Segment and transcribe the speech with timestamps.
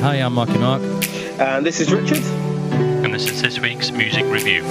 [0.00, 0.80] Hi, I'm Marky Mark.
[1.40, 2.22] And this is Richard.
[3.04, 4.62] And this is this week's music review.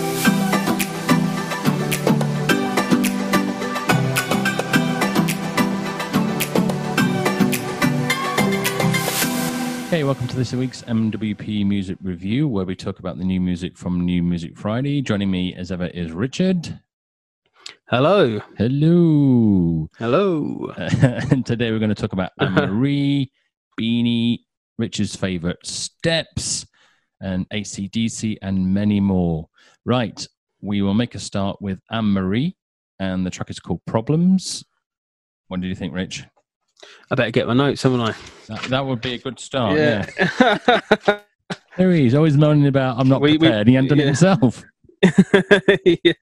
[9.89, 13.77] Hey, welcome to this week's MWP Music Review, where we talk about the new music
[13.77, 15.01] from New Music Friday.
[15.01, 16.79] Joining me as ever is Richard.
[17.89, 18.39] Hello.
[18.57, 19.89] Hello.
[19.97, 20.73] Hello.
[20.77, 23.29] and today we're going to talk about Anne Marie,
[23.77, 24.39] Beanie,
[24.77, 26.65] Richard's favorite steps,
[27.21, 29.47] and ACDC, and many more.
[29.85, 30.25] Right.
[30.61, 32.55] We will make a start with Anne Marie,
[32.99, 34.63] and the track is called Problems.
[35.47, 36.25] What did you think, Rich?
[37.11, 38.13] I better get my notes, haven't I?
[38.47, 39.77] That, that would be a good start.
[39.77, 40.05] Yeah.
[41.77, 43.67] there he is, always moaning about I'm not We- we- prepared.
[43.67, 44.63] he hadn't done it himself.
[46.03, 46.13] yeah.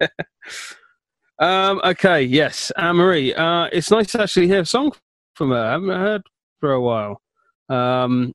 [1.40, 2.72] Um, okay, yes.
[2.78, 3.34] Anne Marie.
[3.34, 4.92] Uh, it's nice to actually hear a song
[5.34, 5.58] from her.
[5.58, 6.22] I haven't heard
[6.60, 7.22] for a while.
[7.70, 8.34] Um,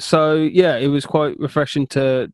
[0.00, 2.32] so yeah, it was quite refreshing to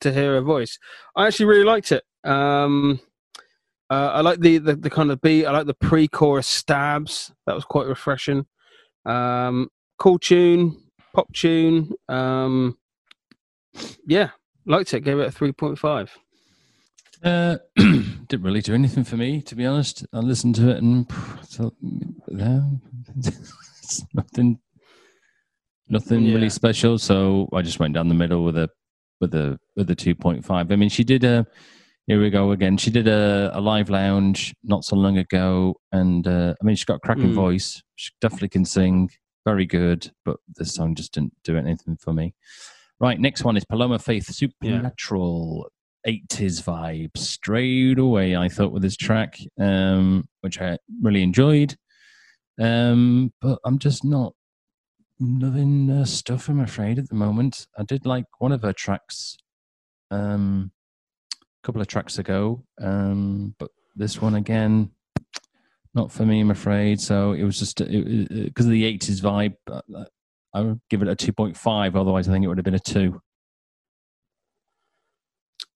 [0.00, 0.78] to hear her voice.
[1.16, 2.02] I actually really liked it.
[2.24, 3.00] Um,
[3.90, 5.46] uh, I like the, the the kind of beat.
[5.46, 7.32] I like the pre-chorus stabs.
[7.46, 8.46] That was quite refreshing.
[9.04, 9.68] Um,
[9.98, 10.80] cool tune,
[11.14, 11.92] pop tune.
[12.08, 12.78] Um,
[14.06, 14.30] yeah,
[14.66, 15.00] liked it.
[15.00, 16.16] Gave it a three point five.
[17.22, 20.04] Uh, didn't really do anything for me, to be honest.
[20.12, 21.08] I listened to it and
[24.14, 24.58] nothing,
[25.88, 26.34] nothing Yeah.
[26.34, 26.98] really special.
[26.98, 28.68] So I just went down the middle with a
[29.20, 30.70] with a with a two point five.
[30.72, 31.46] I mean, she did a.
[32.08, 32.76] Here we go again.
[32.78, 36.84] She did a, a live lounge not so long ago, and uh, I mean, she's
[36.84, 37.34] got a cracking Mm.
[37.34, 37.80] voice.
[37.94, 39.08] She definitely can sing,
[39.46, 40.10] very good.
[40.24, 42.34] But this song just didn't do anything for me.
[42.98, 45.68] Right, next one is Paloma Faith Supernatural.
[46.04, 51.76] 80s vibe straight away, I thought, with this track, um, which I really enjoyed.
[52.60, 54.34] Um, but I'm just not
[55.22, 57.66] loving uh, stuff, I'm afraid, at the moment.
[57.78, 59.36] I did like one of her tracks
[60.10, 60.70] um,
[61.40, 64.90] a couple of tracks ago, um, but this one again,
[65.94, 67.00] not for me, I'm afraid.
[67.00, 69.54] So it was just because of the 80s vibe.
[69.70, 70.04] uh,
[70.54, 73.20] I would give it a 2.5, otherwise, I think it would have been a 2.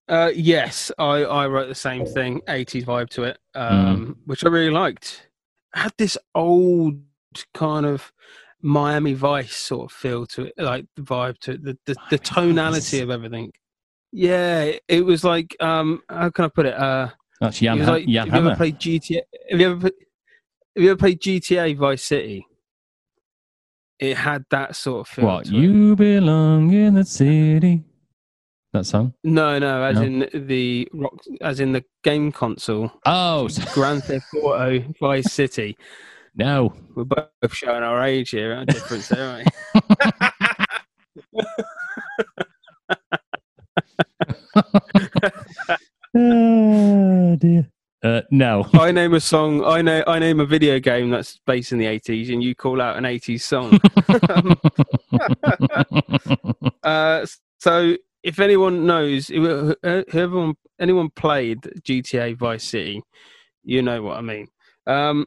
[0.09, 4.49] Uh, yes, I, I wrote the same thing, 80s vibe to it, um, which I
[4.49, 5.29] really liked.
[5.75, 7.01] Had this old
[7.55, 8.13] kind of
[8.63, 12.19] Miami Vice sort of feel to it, like the vibe to it, the, the, the
[12.19, 13.53] tonality of everything.
[14.13, 16.75] Yeah, it was like, um, how can I put it?
[16.75, 19.21] Uh, That's it was like, Jan have you ever played GTA?
[19.51, 19.93] Have you ever, have
[20.85, 22.47] you ever played GTA Vice City?
[23.99, 25.25] It had that sort of feel.
[25.27, 25.47] What?
[25.47, 25.59] to it.
[25.59, 27.85] You belong in the city.
[28.73, 29.15] That song?
[29.25, 30.03] No, no, as No?
[30.03, 35.77] in the rock, as in the game console, Oh, Grand Theft Auto Vice City.
[36.37, 36.73] No.
[36.95, 39.49] We're both showing our age here, our difference there, aren't
[46.15, 47.69] oh, dear.
[48.03, 48.67] Uh, no.
[48.75, 49.65] I name a song.
[49.65, 50.05] I know.
[50.07, 53.05] I name a video game that's based in the eighties, and you call out an
[53.05, 53.79] eighties song.
[56.83, 57.27] uh,
[57.59, 63.03] so, if anyone knows, who- whoever anyone played GTA Vice City,
[63.65, 64.47] you know what I mean.
[64.87, 65.27] Um,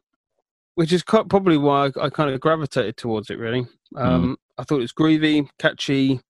[0.79, 3.37] which is probably why I, I kind of gravitated towards it.
[3.37, 3.67] Really,
[3.97, 6.21] um, I thought it was groovy, catchy,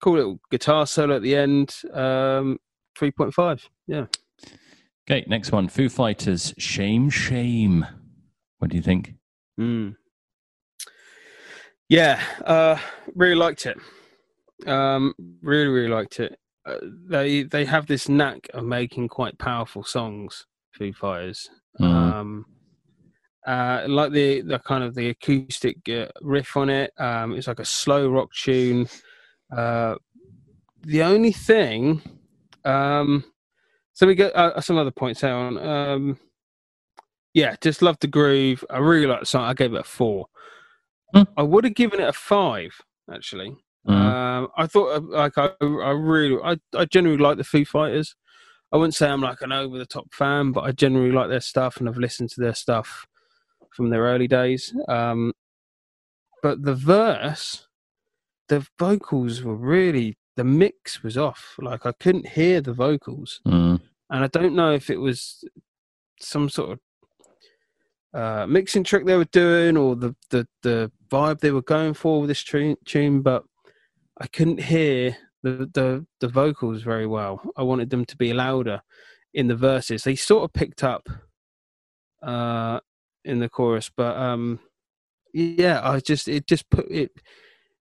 [0.00, 1.74] cool little guitar solo at the end.
[1.92, 2.60] Um,
[2.96, 3.68] Three point five.
[3.88, 4.06] Yeah.
[5.10, 5.66] okay, next one.
[5.66, 6.54] Foo Fighters.
[6.56, 7.84] Shame, shame.
[8.58, 9.14] What do you think?
[9.58, 9.96] Mm.
[11.88, 12.78] Yeah, uh,
[13.16, 13.76] really liked it.
[14.68, 16.38] Um, really, really liked it.
[16.64, 16.76] Uh,
[17.08, 20.46] they they have this knack of making quite powerful songs.
[20.78, 21.50] Foo Fighters.
[21.80, 21.86] Mm.
[21.86, 22.46] Um,
[23.46, 26.92] uh, like the the kind of the acoustic uh, riff on it.
[26.98, 28.88] Um, it's like a slow rock tune.
[29.54, 29.96] Uh,
[30.82, 32.02] the only thing,
[32.64, 33.24] um,
[33.92, 35.58] so we get uh, some other points here on.
[35.58, 36.18] Um,
[37.32, 38.64] yeah, just love the groove.
[38.70, 39.44] I really like the song.
[39.44, 40.26] I gave it a four.
[41.14, 41.22] Hmm.
[41.36, 42.80] I would have given it a five
[43.12, 43.56] actually.
[43.86, 43.92] Mm.
[43.92, 48.16] Um, I thought uh, like I, I really I, I generally like the Foo Fighters.
[48.72, 51.40] I wouldn't say I'm like an over the top fan, but I generally like their
[51.40, 53.06] stuff and I've listened to their stuff
[53.74, 54.74] from their early days.
[54.88, 55.32] Um,
[56.42, 57.66] but the verse,
[58.48, 61.54] the vocals were really the mix was off.
[61.58, 63.80] Like I couldn't hear the vocals, Mm.
[64.10, 65.44] and I don't know if it was
[66.20, 66.78] some sort of
[68.20, 72.20] uh, mixing trick they were doing or the, the the vibe they were going for
[72.20, 73.44] with this tune, tune but
[74.20, 77.40] I couldn't hear the, the the vocals very well.
[77.56, 78.80] I wanted them to be louder
[79.34, 80.04] in the verses.
[80.04, 81.08] They sort of picked up
[82.22, 82.80] uh,
[83.24, 84.60] in the chorus, but um,
[85.32, 87.10] yeah, I just it just put it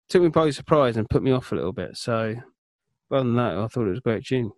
[0.10, 1.98] took me by surprise and put me off a little bit.
[1.98, 2.36] So,
[3.12, 4.52] other than that, I thought it was a great tune.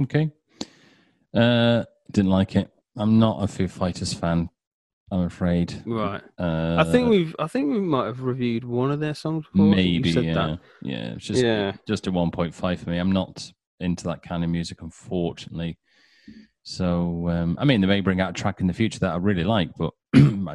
[0.00, 0.30] Okay.
[1.34, 2.70] Uh, didn't like it.
[2.96, 4.50] I'm not a Foo Fighters fan.
[5.10, 5.82] I'm afraid.
[5.84, 6.22] Right.
[6.38, 7.34] Uh, I think we've.
[7.38, 9.74] I think we might have reviewed one of their songs before.
[9.74, 10.58] Maybe said yeah, that.
[10.82, 11.12] yeah.
[11.14, 11.72] It's just Yeah.
[11.86, 12.98] just a 1.5 for me.
[12.98, 15.78] I'm not into that kind of music, unfortunately.
[16.62, 19.16] So um, I mean, they may bring out a track in the future that I
[19.16, 20.54] really like, but nah,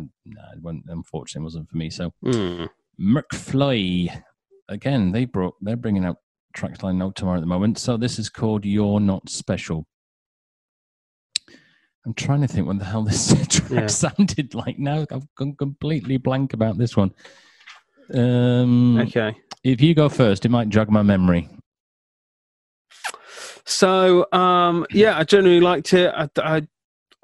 [0.54, 1.90] it wasn't- unfortunately, it wasn't for me.
[1.90, 2.66] So Hmm.
[3.00, 4.24] McFly,
[4.70, 6.18] again, they brought they're bringing out
[6.54, 7.78] tracks line out tomorrow at the moment.
[7.78, 9.86] So this is called "You're Not Special."
[12.06, 13.88] I'm trying to think what the hell this track Yeah.
[13.88, 14.80] sounded like.
[14.80, 17.12] Now I've gone completely blank about this one.
[18.14, 19.36] Um, Okay.
[19.64, 21.50] If you go first, it might jog my memory.
[23.66, 26.14] So, um, yeah, I generally liked it.
[26.16, 26.68] I, I,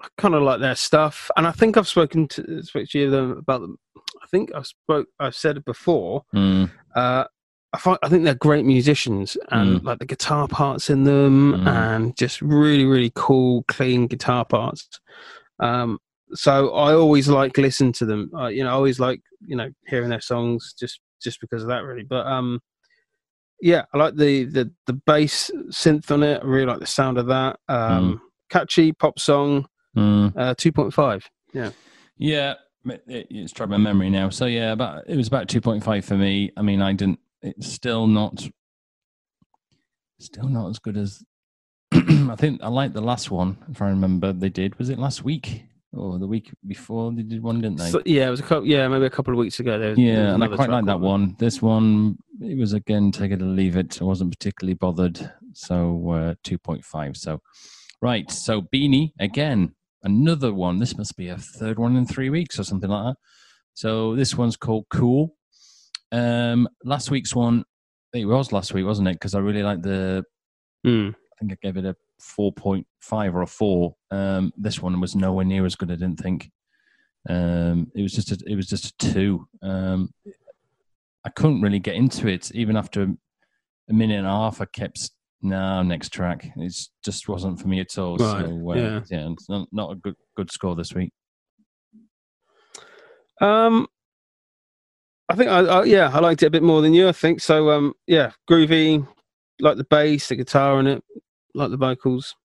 [0.04, 3.10] I kind of like their stuff, and I think I've spoken to spoke to you
[3.10, 3.78] them about them.
[4.22, 5.08] I think I spoke.
[5.20, 6.24] I've said it before.
[6.36, 7.24] Mm, Uh,
[7.76, 11.68] I find, I think they're great musicians, and like the guitar parts in them, Mm.
[11.68, 14.88] and just really, really cool, clean guitar parts.
[15.60, 16.00] Um,
[16.34, 18.30] so I always like listen to them.
[18.38, 21.70] Uh, you know, I always like you know hearing their songs just just because of
[21.70, 22.04] that, really.
[22.04, 22.62] But um,
[23.62, 26.42] yeah, I like the the the bass synth on it.
[26.44, 27.58] I really like the sound of that.
[27.70, 29.66] Um, Catchy pop song.
[29.96, 30.34] Mm.
[30.38, 31.30] Uh, Two point five.
[32.18, 32.54] Yeah,
[32.86, 34.30] it, it- it's jogged my memory now.
[34.30, 36.52] So yeah, about it was about 2.5 for me.
[36.58, 37.20] I mean, I didn't.
[37.42, 38.48] It's still not,
[40.20, 41.24] still not as good as.
[41.92, 43.58] I think I liked the last one.
[43.70, 44.78] If I remember, they did.
[44.80, 47.12] Was it last week or the week before?
[47.12, 47.90] They did one, didn't they?
[47.92, 48.66] So, yeah, it was a couple.
[48.68, 49.78] Yeah, maybe a couple of weeks ago.
[49.78, 51.36] There, was- there Yeah, and I quite like that one.
[51.40, 54.02] This one, it was again take it or leave it.
[54.02, 57.18] I wasn't particularly bothered, so uh, two point five.
[57.18, 57.42] So,
[58.02, 58.30] right.
[58.32, 59.74] So Beanie again,
[60.04, 60.80] another one.
[60.80, 63.16] This must be a third one in three weeks or something like that.
[63.74, 65.36] So this one's called Cool.
[66.12, 67.64] Um, last week's one,
[68.14, 69.14] it was last week, wasn't it?
[69.14, 70.24] Because I really liked the.
[70.84, 71.10] Hmm.
[71.10, 73.96] I think I gave it a four point five or a four.
[74.12, 75.92] Um, this one was nowhere near as good.
[75.92, 76.52] I didn't think.
[77.28, 79.48] Um, it was just a, it was just a two.
[79.62, 80.14] Um,
[81.26, 84.62] I couldn't really get into it even after a minute and a half.
[84.62, 85.10] I kept
[85.44, 86.50] no next track.
[86.56, 88.18] It just wasn't for me at all.
[88.18, 89.02] Right, So uh, yeah.
[89.12, 91.12] yeah, it's not, not a good good score this week.
[93.42, 93.88] Um,
[95.30, 97.08] I think I, I yeah I liked it a bit more than you.
[97.08, 97.70] I think so.
[97.72, 99.06] Um, yeah, groovy,
[99.60, 101.04] like the bass, the guitar in it,
[101.54, 102.36] like the vocals.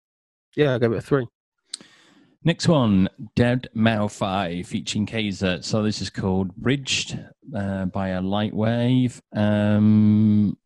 [0.57, 1.27] Yeah, I gave it a three.
[2.45, 5.61] Next one, deadmau5 featuring Kaiser.
[5.61, 7.19] So this is called Bridged
[7.55, 9.21] uh, by a Light Wave.
[9.35, 10.57] Um,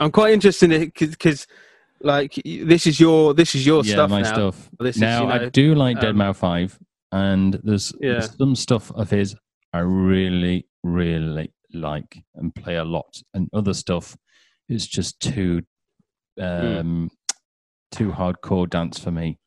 [0.00, 1.46] I'm quite interested in it because
[2.00, 4.32] like this is your this is your yeah, stuff my now.
[4.32, 4.70] stuff.
[4.80, 6.78] This is, now you know, I do like Dead um, Mouse Five,
[7.12, 8.12] and there's, Yeah.
[8.12, 9.36] there's some stuff of his
[9.72, 14.16] I really, really like and play a lot, and other stuff
[14.68, 15.62] is just too,
[16.38, 16.42] Hmm.
[16.44, 17.10] um,
[17.90, 19.38] too hardcore dance for me.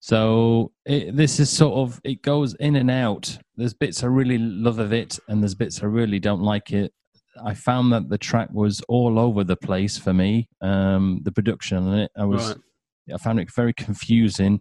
[0.00, 3.36] So it, this is sort of it goes in and out.
[3.56, 6.92] There's bits I really love of it, and there's bits I really don't like it.
[7.44, 10.48] I found that the track was all over the place for me.
[10.60, 13.14] Um, the production on it, I was Right.
[13.14, 14.60] I found it very confusing.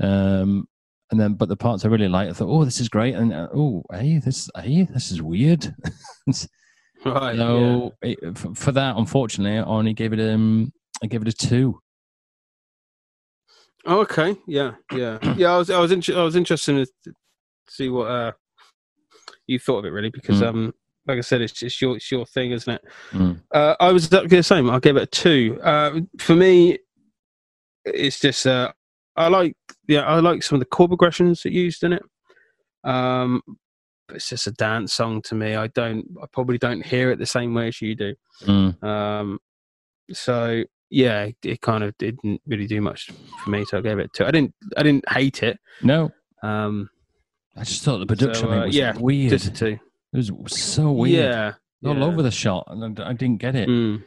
[0.00, 0.66] Um,
[1.10, 3.32] and then, but the parts I really liked, I thought, oh, this is great, and
[3.34, 5.74] uh, oh, hey, this, hey, this is weird.
[7.04, 7.34] Right.
[7.34, 7.42] yeah.
[7.42, 10.72] so it, f- for that, unfortunately, I only gave it um,
[11.02, 11.80] I gave it a two.
[13.84, 14.36] Oh, okay.
[14.46, 14.74] Yeah.
[14.92, 15.18] Yeah.
[15.36, 15.52] Yeah.
[15.54, 17.12] I was I was inter- I was interested to
[17.68, 18.32] see what uh
[19.48, 20.46] you thought of it really because Mm.
[20.48, 20.72] um
[21.06, 22.82] like I said it's it's your it's your thing isn't it?
[23.12, 23.40] Mm.
[23.52, 24.70] Uh, I was exactly the same.
[24.70, 25.58] I gave it a two.
[25.62, 26.78] Uh, for me,
[27.84, 28.72] it's just uh,
[29.16, 29.56] I like
[29.88, 32.02] yeah I like some of the chord progressions that used in it.
[32.84, 33.42] Um,
[34.08, 35.54] but it's just a dance song to me.
[35.54, 38.14] I don't I probably don't hear it the same way as you do.
[38.44, 38.82] Mm.
[38.82, 39.38] Um,
[40.12, 43.10] so yeah, it, it kind of didn't really do much
[43.42, 43.64] for me.
[43.64, 44.24] So I gave it a two.
[44.24, 45.58] I didn't I didn't hate it.
[45.82, 46.10] No,
[46.42, 46.90] Um,
[47.56, 49.30] I just thought the production So, uh, was yeah, weird.
[49.30, 49.78] just a two.
[50.12, 51.52] It was so weird, Yeah.
[51.84, 52.04] all yeah.
[52.04, 53.68] over the shot, and I didn't get it.
[53.68, 54.02] Mm.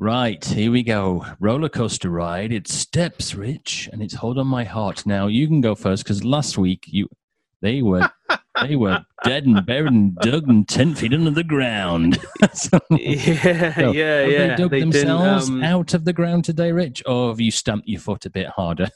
[0.00, 1.26] Right, here we go.
[1.40, 2.52] Roller coaster ride.
[2.52, 5.04] It's steps, Rich, and it's hold on my heart.
[5.06, 7.08] Now you can go first because last week you
[7.62, 8.08] they were
[8.62, 12.18] they were dead and buried and dug and ten feet under the ground.
[12.54, 14.46] So, Yeah, so, yeah, have yeah.
[14.48, 17.88] They dug They themselves um, out of the ground today, Rich, or have you stamped
[17.88, 18.88] your foot a bit harder?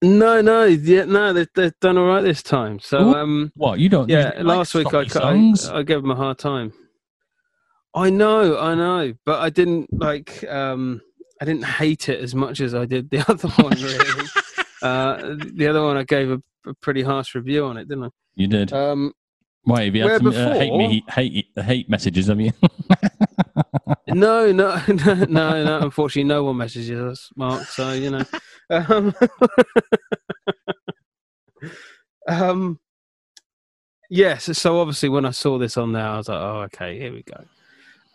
[0.00, 2.78] No, no, yeah, no, they've, they've done all right this time.
[2.78, 4.08] So, Ooh, um, What you don't?
[4.08, 5.00] yeah, like last week I?
[5.00, 6.72] I I gave them a hard time.
[7.94, 10.44] I know, I know, but I didn't like.
[10.48, 11.00] um
[11.40, 13.72] I didn't hate it as much as I did the other one.
[13.80, 14.28] Really,
[14.82, 18.08] Uh, the other one I gave a, a pretty harsh review on it, didn't I?
[18.36, 18.72] You did.
[18.72, 19.12] Um,
[19.64, 22.28] Why have you had some uh, hate me hate hate messages?
[22.28, 22.52] Have you?
[24.08, 25.78] no, no, no, no, no.
[25.82, 27.64] Unfortunately, no one messages us, Mark.
[27.64, 28.24] So you know.
[28.70, 29.14] Um,
[32.28, 32.78] um,
[34.10, 34.56] yes.
[34.58, 37.22] So obviously, when I saw this on there, I was like, "Oh, okay, here we
[37.22, 37.44] go."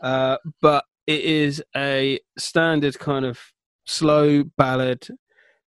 [0.02, 3.40] Uh, but it is a standard kind of
[3.86, 5.08] slow ballad.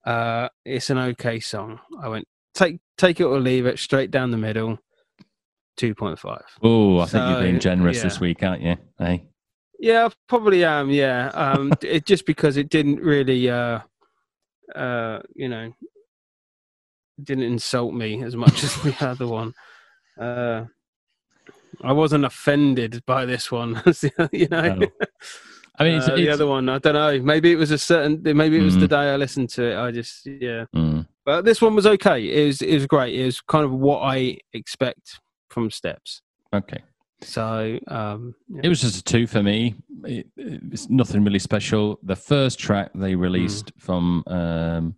[0.06, 1.80] Uh, it's an okay song.
[2.02, 4.80] I went take take it or leave it, straight down the middle.
[5.78, 6.46] Two point five.
[6.64, 8.04] oh, I think you're So, being generous yeah.
[8.04, 8.78] this week, aren't you?
[8.98, 9.26] Hey.
[9.86, 10.90] Yeah, I probably am.
[10.90, 13.82] Yeah, um, it just because it didn't really, uh,
[14.74, 15.72] uh, you know,
[17.24, 19.54] didn't insult me as much as the other one.
[20.20, 20.64] Uh,
[21.84, 23.80] I wasn't offended by this one,
[24.32, 24.74] you know.
[24.74, 24.88] No.
[25.78, 27.22] I mean, it's, Uh, the other one, I don't know.
[27.22, 28.22] Maybe it was a certain.
[28.24, 28.90] Maybe it was the Mm.
[28.90, 29.78] day I listened to it.
[29.78, 30.66] I just, yeah.
[30.76, 32.22] Mm, But this one was okay.
[32.44, 33.14] It was, it was great.
[33.14, 35.20] It was kind of what I expect
[35.52, 36.24] from Steps.
[36.52, 36.82] okay.
[37.22, 38.62] So, um, yeah.
[38.64, 39.76] It was just a two for me.
[40.04, 41.98] It, it's nothing really special.
[42.04, 43.02] The first track Hmm.
[43.02, 44.96] they released from um,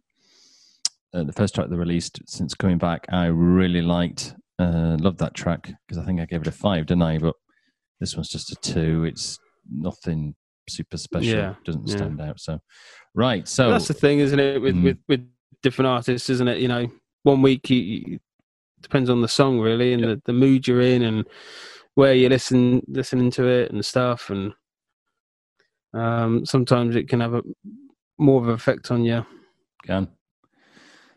[1.14, 4.36] uh, the first track they released since coming back, I really liked.
[4.60, 7.20] Uh, loved that track because I think I gave it a five, didn't I?
[7.20, 7.36] But
[8.00, 9.04] this one's just a two.
[9.06, 9.38] It's
[9.72, 10.34] nothing
[10.68, 11.30] super special.
[11.38, 11.96] Yeah, Doesn't yeah.
[11.96, 12.40] stand out.
[12.40, 12.60] So,
[13.14, 13.48] right.
[13.48, 14.60] So that's the thing, isn't it?
[14.60, 14.84] With Mm.
[14.84, 15.28] with with
[15.62, 16.58] different artists, isn't it?
[16.60, 16.88] You know,
[17.24, 18.20] one week you, you
[18.82, 21.26] depends on the song really, and the, the mood you're in, and
[21.98, 24.54] where you listen listening to it and stuff, and
[25.96, 27.42] um, sometimes it can have a
[28.20, 29.26] more of an effect on you.
[29.84, 30.08] Can.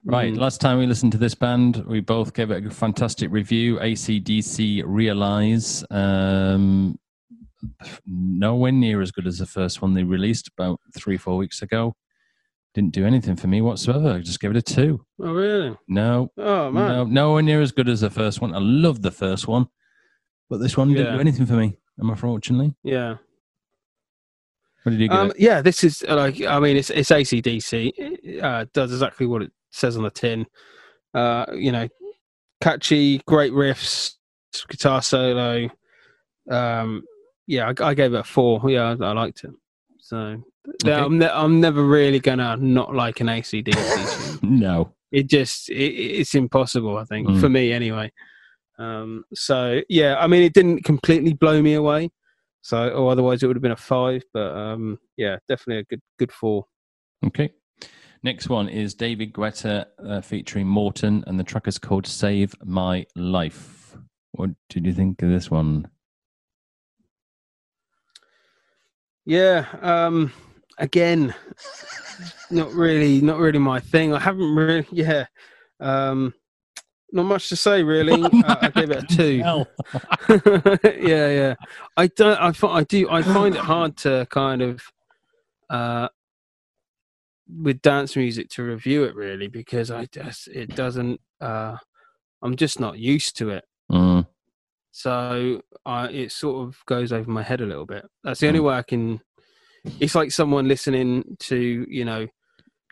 [0.06, 0.38] Right, Mm.
[0.38, 3.78] last time we listened to this band, we both gave it a fantastic review.
[3.78, 5.84] ACDC Realize.
[5.90, 6.98] Um,
[8.06, 11.94] nowhere near as good as the first one they released about three, four weeks ago.
[12.72, 14.12] Didn't do anything for me whatsoever.
[14.12, 15.04] I just gave it a two.
[15.20, 15.76] Oh really?
[15.88, 16.88] No, Oh man.
[16.88, 18.54] no, nowhere near as good as the first one.
[18.54, 19.66] I loved the first one,
[20.50, 21.14] but this one didn't Yeah.
[21.14, 22.74] do anything for me, unfortunately.
[22.82, 23.16] Yeah.
[24.82, 27.92] What did you give Um, yeah, this is like I mean, it's it's ACDC.
[27.96, 30.46] It uh, does exactly what it says on the tin.
[31.14, 31.86] Uh, you know,
[32.60, 34.14] catchy, great riffs,
[34.68, 35.68] guitar solo.
[36.50, 37.02] Um,
[37.46, 38.62] yeah, I, I gave it a four.
[38.70, 39.50] Yeah, I, I liked it.
[39.98, 40.42] So
[40.84, 40.92] Okay.
[40.92, 44.42] I'm ne- I'm never really gonna not like an ACDC.
[44.42, 44.94] No.
[45.12, 46.96] it just it, it's impossible.
[46.96, 47.40] I think Mm.
[47.40, 48.10] for me anyway.
[48.80, 52.10] Um, so yeah, I mean, it didn't completely blow me away.
[52.62, 54.22] So, or otherwise it would have been a five.
[54.32, 56.64] But um, yeah, definitely a good good four.
[57.26, 57.52] Okay.
[58.22, 63.06] Next one is David Guetta uh, featuring Morten, and the track is called Save My
[63.16, 63.96] Life.
[64.32, 65.88] What did you think of this one?
[69.24, 69.66] Yeah.
[69.80, 70.32] Um,
[70.76, 71.34] again,
[72.50, 74.12] not really, not really my thing.
[74.12, 74.86] I haven't really.
[74.90, 75.24] Yeah.
[75.80, 76.34] Um,
[77.12, 78.22] not much to say really.
[78.44, 79.42] uh, I gave it a two.
[81.00, 81.54] Yeah, yeah.
[81.96, 82.40] I don't.
[82.40, 83.10] I find I do.
[83.10, 84.82] I find it hard to kind of,
[85.68, 86.08] uh,
[87.62, 91.20] with dance music to review it really because I just it doesn't.
[91.40, 91.76] Uh,
[92.42, 93.64] I'm just not used to it.
[93.90, 94.26] Mm,
[94.92, 98.06] So I it sort of goes over my head a little bit.
[98.24, 98.64] That's the only Mm.
[98.64, 99.20] way I can.
[99.98, 102.26] It's like someone listening to you know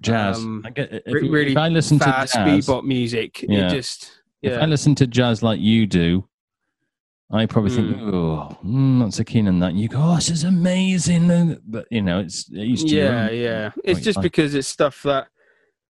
[0.03, 0.39] jazz.
[0.39, 3.43] Um, I get, if, re- if I listen to fast jazz, bebop music.
[3.43, 3.67] Yeah.
[3.67, 4.11] It just
[4.43, 6.29] if I listen to jazz like you do,
[7.31, 8.15] I probably think, Mm.
[8.15, 9.71] oh, mm, not so keen on that.
[9.71, 11.59] And you go, oh, this is amazing.
[11.67, 13.37] But, you know, it's each to your yeah own.
[13.37, 13.71] yeah.
[13.85, 14.23] It's just fine.
[14.23, 15.29] because it's stuff that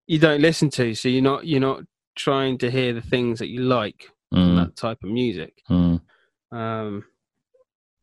[0.07, 1.83] you don't listen to, so you're not you're not
[2.15, 5.63] trying to hear the things that you like from Mm, that type of music.
[5.71, 6.01] mm.
[6.53, 7.05] Um,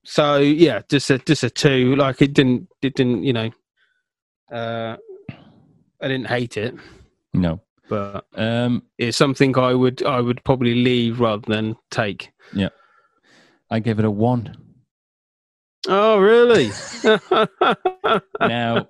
[0.05, 1.95] so yeah, just a just a two.
[1.95, 3.50] Like it didn't it didn't you know.
[4.51, 4.98] Uh,
[6.03, 6.75] I didn't hate it,
[7.33, 7.62] No.
[7.89, 12.31] but Um, it's something I would I would probably leave rather than take.
[12.53, 12.69] Yeah,
[13.69, 14.55] I gave it a one.
[15.88, 16.69] Oh really?
[18.39, 18.88] now,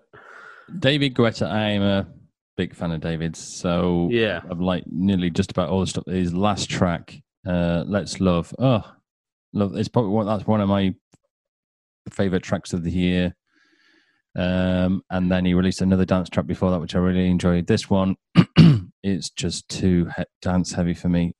[0.80, 2.08] David Guetta, I'm a
[2.58, 3.40] big fan of David's.
[3.40, 4.42] So yeah.
[4.50, 6.06] I've like nearly just about all the stuff.
[6.08, 8.82] His last track, uh, "Let's Love." Oh,
[9.54, 9.76] love!
[9.76, 10.26] It's probably one.
[10.26, 10.94] That's one of my
[12.10, 13.36] favorite tracks of the year.
[14.36, 17.68] Um, and then he released another dance track before that, which I really enjoyed.
[17.68, 18.16] This one,
[19.04, 21.36] it's just too he- dance heavy for me.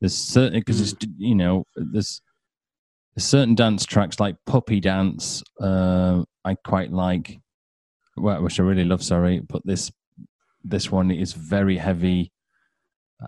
[0.00, 2.20] There's certain because it's you know there's
[3.14, 5.42] there's certain dance tracks like Puppy Dance.
[5.60, 7.38] Uh, I quite like,
[8.16, 9.02] well, which I really love.
[9.02, 9.92] Sorry, but this
[10.64, 12.32] this one is very heavy.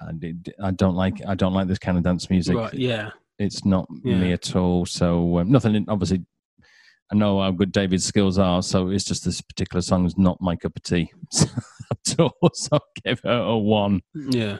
[0.00, 2.56] And it, I don't like I don't like this kind of dance music.
[2.56, 2.74] Right.
[2.74, 3.10] Yeah.
[3.38, 4.16] It's not Yeah.
[4.18, 4.86] me at all.
[4.86, 5.84] So um, nothing.
[5.88, 6.24] Obviously,
[7.12, 10.40] I know how good David's skills are, so it's just this particular song is not
[10.40, 11.10] my cup of tea.
[12.04, 12.30] so
[12.72, 14.00] I'll give her a one.
[14.14, 14.58] Yeah.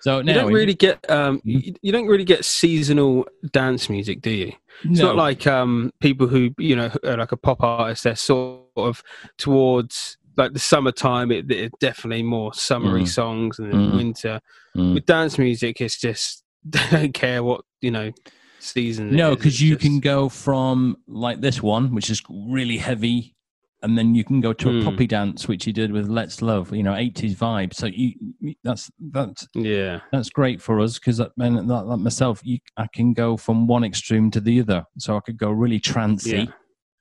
[0.00, 1.42] So now you don't really get um, Mhm.
[1.66, 4.52] you, you don't really get seasonal dance music, do you?
[4.84, 5.08] It's no.
[5.08, 8.04] not like um, people who you know are like a pop artist.
[8.04, 9.02] They're sort of
[9.36, 11.32] towards like the summertime.
[11.32, 13.08] It, it's definitely more summery Mm.
[13.08, 13.96] songs, and then Mm.
[13.96, 14.40] winter.
[14.76, 14.94] Mm.
[14.94, 18.12] With dance music, it's just they don't care what you know
[18.58, 19.14] season.
[19.14, 23.34] No, because you just- can go from like this one, which is really heavy,
[23.82, 24.84] and then you can go to a Hmm.
[24.84, 27.72] poppy dance, which he did with "Let's Love," you know, eighties vibe.
[27.74, 30.00] So you, you- that's that's Yeah.
[30.12, 33.66] that's great for us because that, and that, like myself, you, I can go from
[33.66, 34.84] one extreme to the other.
[34.98, 36.46] So I could go really trancy, Yeah.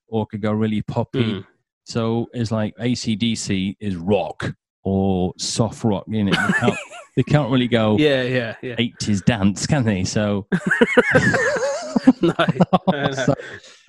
[0.08, 1.24] or I could go really poppy.
[1.24, 1.46] Mm.
[1.86, 6.04] So it's like ACDC is rock or soft rock.
[6.08, 6.78] You know, they can't,
[7.18, 8.76] they can't really go Yeah, yeah, yeah.
[8.76, 10.06] 80s dance, can they?
[10.06, 10.48] So,
[12.22, 13.12] no, no, no.
[13.12, 13.34] so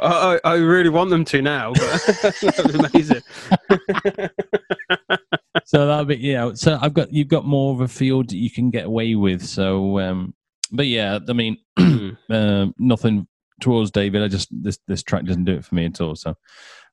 [0.00, 2.02] I, I really want them to now, but
[2.40, 3.22] that was amazing.
[5.64, 8.36] so that'll be you know so i've got you've got more of a field that
[8.36, 10.32] you can get away with so um
[10.72, 11.56] but yeah i mean
[12.30, 13.26] um nothing
[13.60, 16.34] towards david i just this this track doesn't do it for me at all so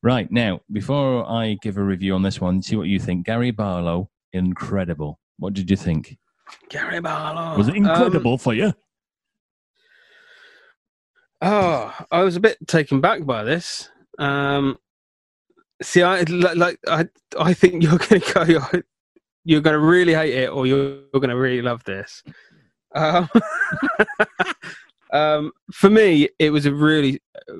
[0.01, 3.51] right now before i give a review on this one see what you think gary
[3.51, 6.17] barlow incredible what did you think
[6.69, 7.57] Gary Barlow.
[7.57, 8.73] was it Um, incredible for you
[11.41, 13.89] Oh, I was a bit taken back by this.
[14.17, 14.77] Um,
[15.81, 17.07] see, I like, I,
[17.39, 18.81] I think you're going to go.
[19.43, 22.23] You're going to really hate it, or you're, going to really love this.
[22.95, 23.29] Um,
[25.13, 27.53] um, for me, it was a really uh,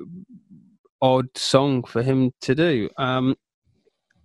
[1.00, 2.90] odd song for him to do.
[2.96, 3.36] Um,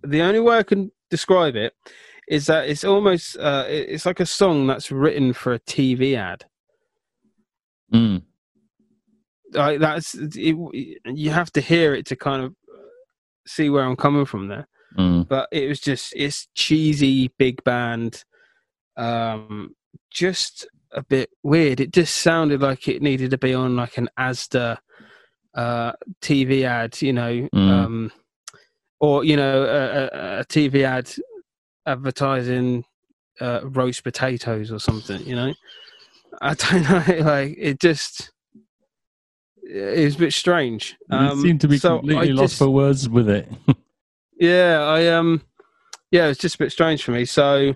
[0.02, 1.72] the only way I can describe it
[2.32, 6.46] is that it's almost uh, it's like a song that's written for a TV ad.
[7.92, 8.22] mm,
[9.52, 10.56] like that's it,
[11.04, 12.54] you have to hear it to kind of
[13.46, 14.66] see where I'm coming from there.
[14.98, 18.24] mm, But it was just it's cheesy big band,
[18.96, 19.74] um,
[20.10, 21.80] just a bit weird.
[21.80, 24.78] It just sounded like it needed to be on like an Asda
[25.54, 27.70] uh, TV ad, you know, Mm.
[27.70, 28.12] um,
[29.00, 31.12] or you know a, a, a TV ad
[31.86, 32.84] advertising
[33.40, 35.20] uh, roast potatoes or something.
[35.26, 35.54] You know,
[36.40, 36.82] I don't
[37.18, 37.24] know.
[37.24, 38.30] Like it just.
[39.64, 40.96] It was a bit strange.
[41.10, 43.48] you seem to be so I completely lost just- for words with it
[44.38, 45.40] yeah, I um,
[46.10, 47.24] yeah, it's just a bit strange for me.
[47.24, 47.74] So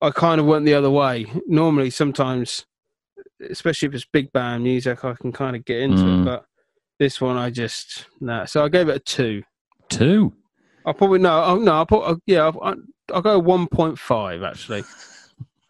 [0.00, 1.26] I kind of went the other way.
[1.46, 2.64] Normally, sometimes,
[3.50, 6.22] especially if it's big band music, I can kind of get into Mm.
[6.22, 6.24] it.
[6.24, 6.46] But
[6.98, 8.46] this one, I just no.
[8.46, 9.42] So I gave it a two.
[9.90, 10.32] two
[10.86, 11.72] I'll probably no, oh, no.
[11.72, 12.50] I'll put uh, yeah.
[12.60, 12.76] I'll,
[13.12, 14.84] I'll go one point five actually.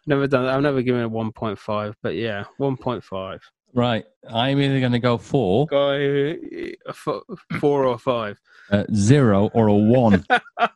[0.07, 0.45] Never done.
[0.45, 0.55] that.
[0.55, 3.39] I've never given a one point five, but yeah, one point five.
[3.73, 7.23] right i'm either going to go four Go a fo-
[7.59, 8.37] four or five.
[8.71, 10.39] uh, zero or a one yeah.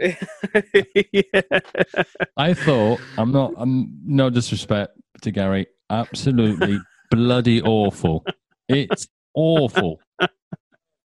[2.36, 3.52] I thought I'm not.
[3.56, 4.92] I'm no disrespect
[5.22, 5.66] to Gary.
[5.90, 6.78] Absolutely
[7.10, 8.24] bloody awful.
[8.68, 10.00] It's awful.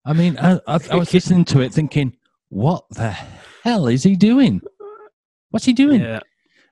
[0.04, 2.16] I mean, I, I, I was listening to it thinking,
[2.48, 3.10] what the
[3.62, 4.60] hell is he doing?
[5.50, 6.00] What's he doing?
[6.02, 6.20] Yeah.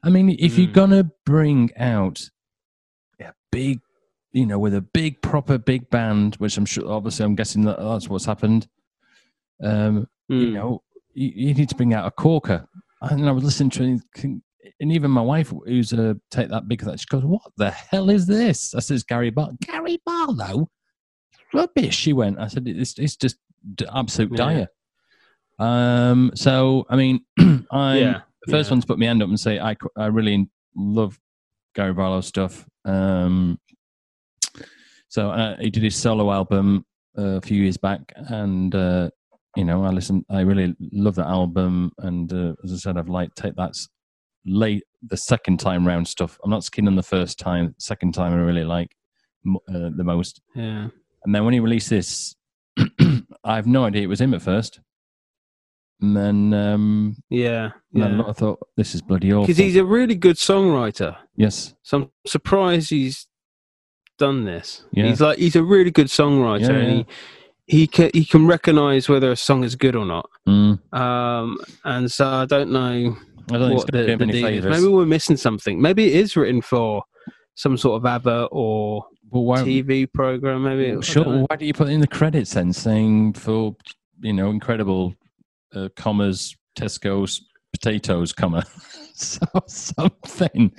[0.02, 0.72] I mean, if you're Mm.
[0.74, 2.20] gonna bring out
[3.20, 3.80] a big,
[4.32, 7.78] you know, with a big proper big band, which I'm sure, obviously, I'm guessing that
[7.78, 8.66] that's what's happened.
[9.62, 10.52] Um, you Mm.
[10.54, 10.82] know,
[11.14, 12.68] you, you need to bring out a corker.
[13.00, 14.42] And I was listening to it, and-
[14.80, 18.08] and even my wife, who's a take that big, that she goes, "What the hell
[18.08, 20.70] is this?" I says, "Gary Bar, Gary Barlow,
[21.54, 22.38] rubbish." She went.
[22.38, 23.36] I said, "It's it's just
[23.74, 24.36] d- absolute Yeah.
[24.36, 24.68] dire."
[25.58, 26.32] Um.
[26.34, 27.20] So I mean,
[27.70, 28.20] I yeah.
[28.44, 28.74] the first yeah.
[28.74, 31.18] one to put my hand up and say I, I really love
[31.74, 32.66] Gary Barlow stuff.
[32.84, 33.58] Um,
[35.08, 36.84] so uh, he did his solo album
[37.16, 39.10] uh, a few years back, and uh,
[39.56, 40.24] you know I listened.
[40.30, 43.88] I really love that album, and uh, as I said, I've liked take that's
[44.46, 46.38] late the second time round stuff.
[46.44, 47.74] I'm not on the first time.
[47.78, 48.90] Second time I really like
[49.46, 50.40] uh, the most.
[50.54, 50.88] Yeah.
[51.24, 52.34] And then when he released this,
[53.44, 54.80] I have no idea it was him at first.
[56.00, 57.70] And then, um, Yeah.
[57.94, 58.24] and then Yeah.
[58.26, 59.44] I thought, this is bloody awful.
[59.46, 61.16] Because he's a really good songwriter.
[61.36, 61.74] yes.
[61.82, 63.26] So I'm surprised he's
[64.18, 64.84] done this.
[64.92, 65.06] Yeah.
[65.06, 67.04] He's like he's a really good songwriter, Yeah, and yeah.
[67.66, 70.28] he he can he can recognize whether a song is good or not.
[70.46, 70.78] Mm.
[70.94, 73.16] Um, and so I don't know
[73.50, 74.68] I don't what going the, the.
[74.70, 75.80] Maybe we're missing something.
[75.80, 77.02] Maybe it is written for
[77.56, 80.62] some sort of ABBA or well, why, TV program.
[80.62, 83.76] Maybe sure, why do you put in the credits then saying for,
[84.20, 85.14] you know, incredible
[85.74, 88.64] uh, commas, Tesco's potatoes, comma,
[89.14, 90.72] so something.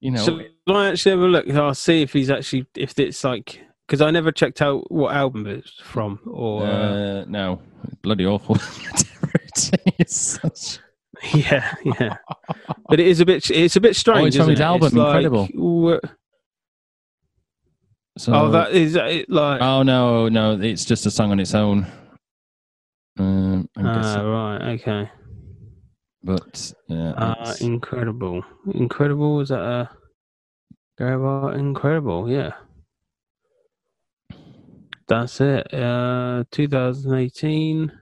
[0.00, 1.50] you know, Shall I actually have a look?
[1.50, 5.46] I'll see if he's actually if it's like because I never checked out what album
[5.46, 7.60] it's from or uh, uh, no,
[8.02, 8.56] bloody awful.
[10.06, 10.80] Such-
[11.34, 12.16] yeah, yeah.
[12.88, 14.28] but it is a bit it's a bit strange.
[14.28, 14.64] it's from his it?
[14.64, 16.00] album, like, Incredible.
[18.16, 21.54] So, oh, that is it like oh no, no, it's just a song on its
[21.54, 21.86] own.
[23.18, 25.10] Um, ah, right, okay.
[26.22, 29.40] but yeah, Uh, incredible, incredible.
[29.40, 29.90] Is that a
[30.96, 32.30] Gary Incredible?
[32.30, 32.52] Yeah,
[35.08, 35.74] that's it.
[35.74, 37.92] Uh, 2018.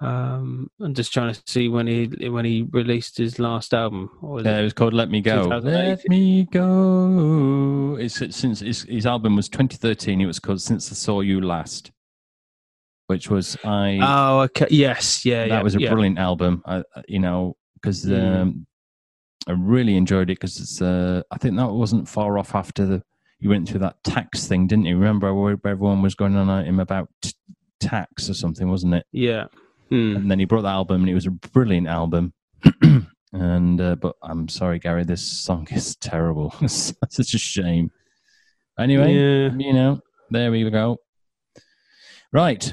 [0.00, 4.10] Um, I'm just trying to see when he when he released his last album.
[4.44, 7.96] Yeah, it was called "Let Me Go." Let me go.
[7.98, 10.20] It's it's since his, his album was 2013.
[10.20, 11.90] It was called "Since I Saw You Last,"
[13.08, 13.98] which was I.
[14.00, 14.68] Oh, okay.
[14.70, 15.62] Yes, yeah, that yeah.
[15.62, 15.90] was a yeah.
[15.90, 16.62] brilliant album.
[16.64, 18.40] I, you know, because Mm.
[18.40, 18.66] um,
[19.48, 20.80] I really enjoyed it because it's.
[20.80, 23.02] Uh, I think that wasn't far off after the
[23.40, 24.96] you went through that tax thing, didn't you?
[24.96, 27.32] Remember where, where everyone was going on at him about t-
[27.80, 29.06] tax or something, wasn't it?
[29.12, 29.46] Yeah.
[29.90, 30.16] Hmm.
[30.16, 32.32] And then he brought the album, and it was a brilliant album.
[33.32, 36.54] and uh, but I'm sorry, Gary, this song is terrible.
[36.60, 37.90] it's such a shame.
[38.78, 39.50] Anyway, Yeah.
[39.58, 40.98] you know, there we go.
[42.32, 42.72] Right.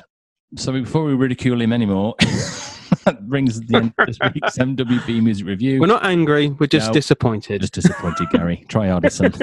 [0.58, 2.16] So before we ridicule him anymore,
[3.06, 5.80] that brings the end of this week's MWP music review.
[5.82, 6.50] We're not angry.
[6.50, 6.94] We're just No.
[6.94, 7.62] disappointed.
[7.62, 8.66] just disappointed, Gary.
[8.70, 9.34] Try harder, son.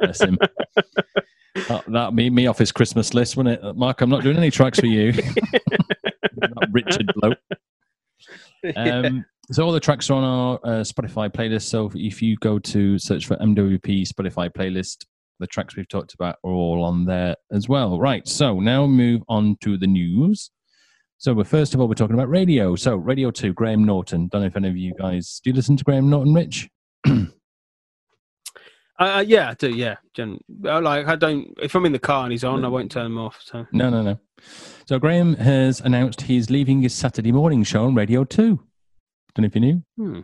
[0.00, 0.38] Bless him.
[1.68, 3.76] That, that'd be me off his Christmas list, wouldn't it?
[3.76, 5.12] Mark, I'm not doing any tracks for you.
[6.72, 7.38] Richard bloke.
[8.76, 11.62] Um, so all the tracks are on our uh, Spotify playlist.
[11.62, 15.06] So if you go to search for MWP Spotify playlist,
[15.38, 17.98] the tracks we've talked about are all on there as well.
[17.98, 18.28] Right.
[18.28, 20.50] So now move on to the news.
[21.16, 22.76] So we're first of all we're talking about radio.
[22.76, 24.28] So Radio Two, Graham Norton.
[24.28, 26.68] Don't know if any of you guys do you listen to Graham Norton, Rich?
[28.98, 29.70] Uh, yeah, I do.
[29.74, 31.54] Yeah, Gen- uh, like I don't.
[31.62, 33.40] If I'm in the car and he's on, I won't turn him off.
[33.42, 34.20] So No, no, no.
[34.86, 38.60] So Graham has announced he's leaving his Saturday morning show on Radio Two.
[39.34, 39.82] Don't know if you knew.
[39.96, 40.20] Hmm.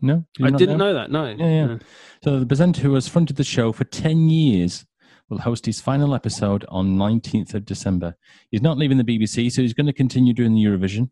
[0.00, 1.10] No, Did I didn't know that.
[1.10, 1.24] No.
[1.26, 1.66] Yeah, yeah.
[1.66, 1.78] No.
[2.22, 4.86] So the presenter who has fronted the show for 10 years
[5.28, 8.14] will host his final episode on 19th of December.
[8.50, 11.10] He's not leaving the BBC, so he's going to continue doing the Eurovision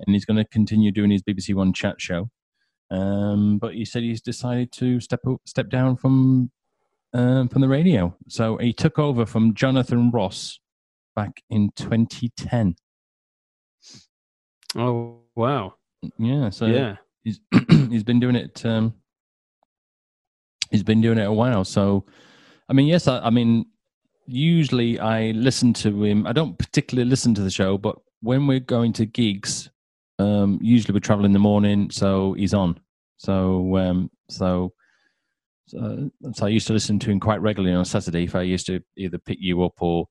[0.00, 2.28] and he's going to continue doing his BBC One chat show.
[2.90, 6.50] Um, but he said he's decided to step up, step down from
[7.12, 8.16] um, from the radio.
[8.28, 10.58] So he took over from Jonathan Ross
[11.14, 12.76] back in 2010.
[14.76, 15.74] Oh wow.
[16.18, 16.96] Yeah, so yeah.
[17.22, 18.94] he's he's been doing it um
[20.70, 22.04] he's been doing it a while so
[22.68, 23.66] i mean yes I, I mean
[24.26, 28.60] usually i listen to him i don't particularly listen to the show but when we're
[28.60, 29.70] going to gigs
[30.18, 32.78] um usually we travel in the morning so he's on
[33.16, 34.72] so um so
[35.66, 38.66] so, so i used to listen to him quite regularly on saturday if i used
[38.66, 40.06] to either pick you up or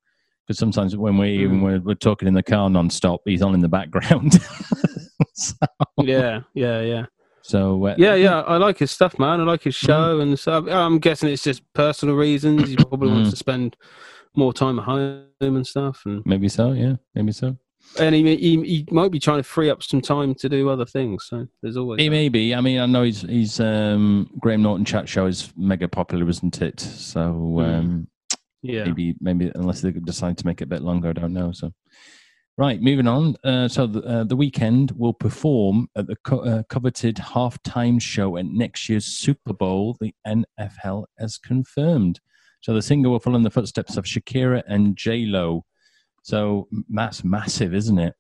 [0.48, 1.64] because sometimes when we even Mm.
[1.64, 4.34] when we're talking in the car non-stop he's on in the background
[5.34, 5.56] so,
[6.00, 6.42] Yeah.
[6.54, 6.82] Yeah.
[6.82, 7.06] Yeah.
[7.42, 8.16] so uh, Yeah.
[8.16, 8.42] Yeah.
[8.42, 9.40] I like his stuff, man.
[9.42, 10.66] I like his show and stuff.
[10.68, 12.70] I'm guessing it's just personal reasons.
[12.70, 13.32] He probably wants Mm.
[13.32, 13.78] to spend
[14.36, 16.02] more time at home and stuff.
[16.06, 17.56] And Maybe so, yeah, maybe so.
[18.00, 20.86] and he, he he might be trying to free up some time to do other
[20.86, 21.26] things.
[21.30, 22.12] So there's always He that.
[22.12, 22.56] may be.
[22.56, 26.62] I mean, I know he's he's um, Graham Norton chat show is mega popular, isn't
[26.62, 26.80] it?
[26.80, 28.08] So um,
[28.64, 28.86] yeah.
[28.86, 31.52] maybe maybe unless they decide to make it a bit longer, I don't know.
[31.52, 31.72] So
[32.58, 33.36] right, moving on.
[33.44, 38.38] Uh, so the uh, the Weeknd will perform at the co- uh, coveted halftime show
[38.38, 39.98] at next year's Super Bowl.
[40.00, 42.20] The NFL has confirmed.
[42.62, 45.66] So the singer will follow in the footsteps of Shakira and J Lo.
[46.24, 48.16] So that's massive, isn't it?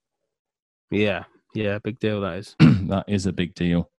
[0.91, 1.23] Yeah.
[1.55, 1.79] Yeah.
[1.79, 2.19] Big deal.
[2.19, 2.55] That is.
[2.59, 3.89] that is a big deal.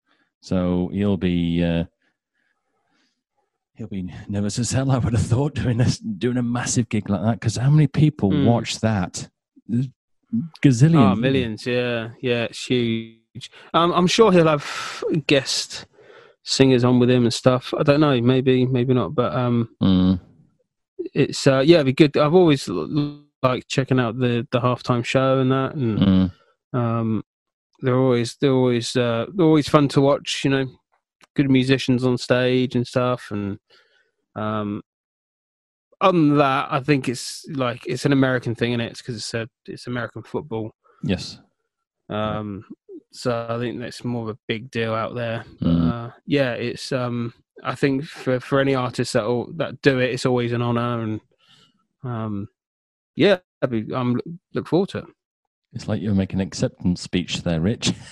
[0.43, 1.85] So he'll be uh,
[3.75, 4.91] he'll be nervous as hell.
[4.91, 7.41] I would have thought doing this, doing a massive gig like that.
[7.41, 8.47] Because how many people Hmm.
[8.47, 9.29] watch that?
[10.63, 11.13] Gazillions.
[11.13, 11.67] Oh, millions.
[11.67, 12.11] Yeah.
[12.21, 12.45] Yeah.
[12.45, 13.51] It's huge.
[13.73, 15.87] Um, I'm sure he'll have guest
[16.43, 17.73] singers on with him and stuff.
[17.77, 18.21] I don't know.
[18.21, 18.67] Maybe.
[18.67, 19.15] Maybe not.
[19.15, 20.21] But um, Mm,
[21.15, 22.17] it's uh, yeah, it'd be good.
[22.17, 22.69] I've always
[23.43, 26.33] liked checking out the the halftime show and that, and mm.
[26.73, 27.23] um,
[27.81, 30.43] they're always they're always uh, they're always fun to watch.
[30.45, 30.67] You know,
[31.35, 33.59] good musicians on stage and stuff, and
[34.37, 34.83] um,
[36.01, 38.91] other than that, I think it's like it's an American thing, and it?
[38.91, 40.75] it's because it's a, it's American football.
[41.03, 41.39] Yes.
[42.09, 42.65] Um,
[43.13, 45.45] so I think that's more of a big deal out there.
[45.63, 45.93] Mm.
[45.93, 50.11] Uh, yeah, it's um, I think for for any artists that all, that do it,
[50.11, 51.21] it's always an honor, and
[52.03, 52.49] um,
[53.15, 54.21] yeah, be, I'm
[54.53, 55.07] look forward to it.
[55.73, 57.93] It's like you're making an acceptance speech there, Rich.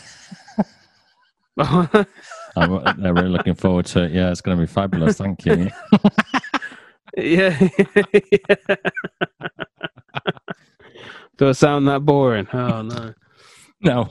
[2.57, 4.13] I'm uh, really looking forward to it.
[4.13, 5.17] Yeah, it's going to be fabulous.
[5.19, 5.71] Thank you.
[7.17, 7.59] yeah.
[11.39, 12.47] Do I sound that boring?
[12.53, 13.15] Oh no.
[13.81, 14.11] no,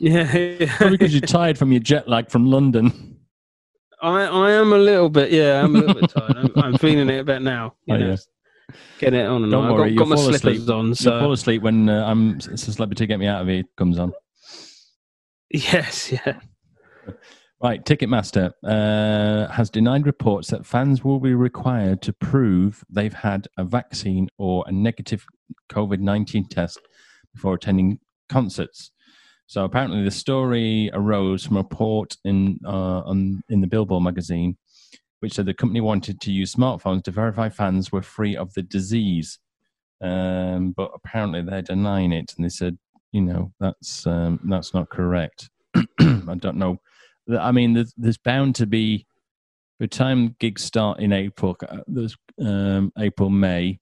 [0.00, 0.76] Yeah, yeah.
[0.76, 3.16] Probably because you're tired from your jet lag from London.
[4.02, 5.30] I I am a little bit.
[5.30, 6.36] Yeah, I'm a little bit tired.
[6.36, 7.74] I'm, I'm feeling it a bit now.
[7.86, 8.16] You Oh, know, yeah.
[8.98, 9.72] Getting it on and Don't on.
[9.74, 10.68] worry, I've got, my slippers asleep.
[10.70, 10.86] on.
[10.88, 13.98] You'll fall asleep when uh, I'm it's a celebrity get me out of here comes
[13.98, 14.12] on.
[15.50, 16.38] yes, yeah.
[17.60, 23.48] Right, Ticketmaster uh, has denied reports that fans will be required to prove they've had
[23.56, 25.26] a vaccine or a negative
[25.68, 26.78] COVID 19 test
[27.34, 28.92] before attending concerts.
[29.48, 34.56] So apparently, the story arose from a report in, uh, on, in the Billboard magazine,
[35.18, 38.62] which said the company wanted to use smartphones to verify fans were free of the
[38.62, 39.40] disease.
[40.00, 42.78] Um, but apparently, they're denying it, and they said,
[43.10, 45.50] you know, that's um, that's not correct.
[45.74, 46.78] I don't know
[47.28, 49.06] I mean, there's, there's bound to be,
[49.78, 53.78] by the time gigs start in April, uh, there's um, April, May,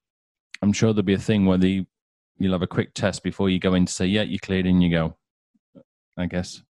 [0.63, 1.87] I'm sure there'll be a thing where the,
[2.39, 4.83] you'll have a quick test before you go in to say, yeah, you're cleared and
[4.83, 5.17] you go,
[6.17, 6.63] I guess.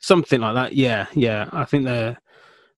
[0.00, 0.74] Something like that.
[0.74, 1.48] Yeah, yeah.
[1.52, 2.18] I think they're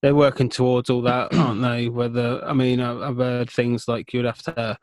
[0.03, 1.88] they're working towards all that, aren't they?
[1.88, 4.79] Whether I mean, I've I've heard things like you'd have to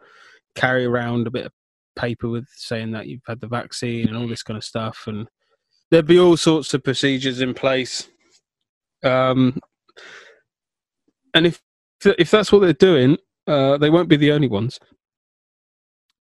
[0.55, 1.51] carry around a bit of
[1.95, 5.27] paper with saying that you've had the vaccine and all this kind of stuff, and
[5.89, 8.09] there'd be all sorts of procedures in place.
[9.03, 9.59] Um,
[11.33, 11.61] and if
[12.03, 14.79] if that's what they're doing, uh, they won't be the only ones.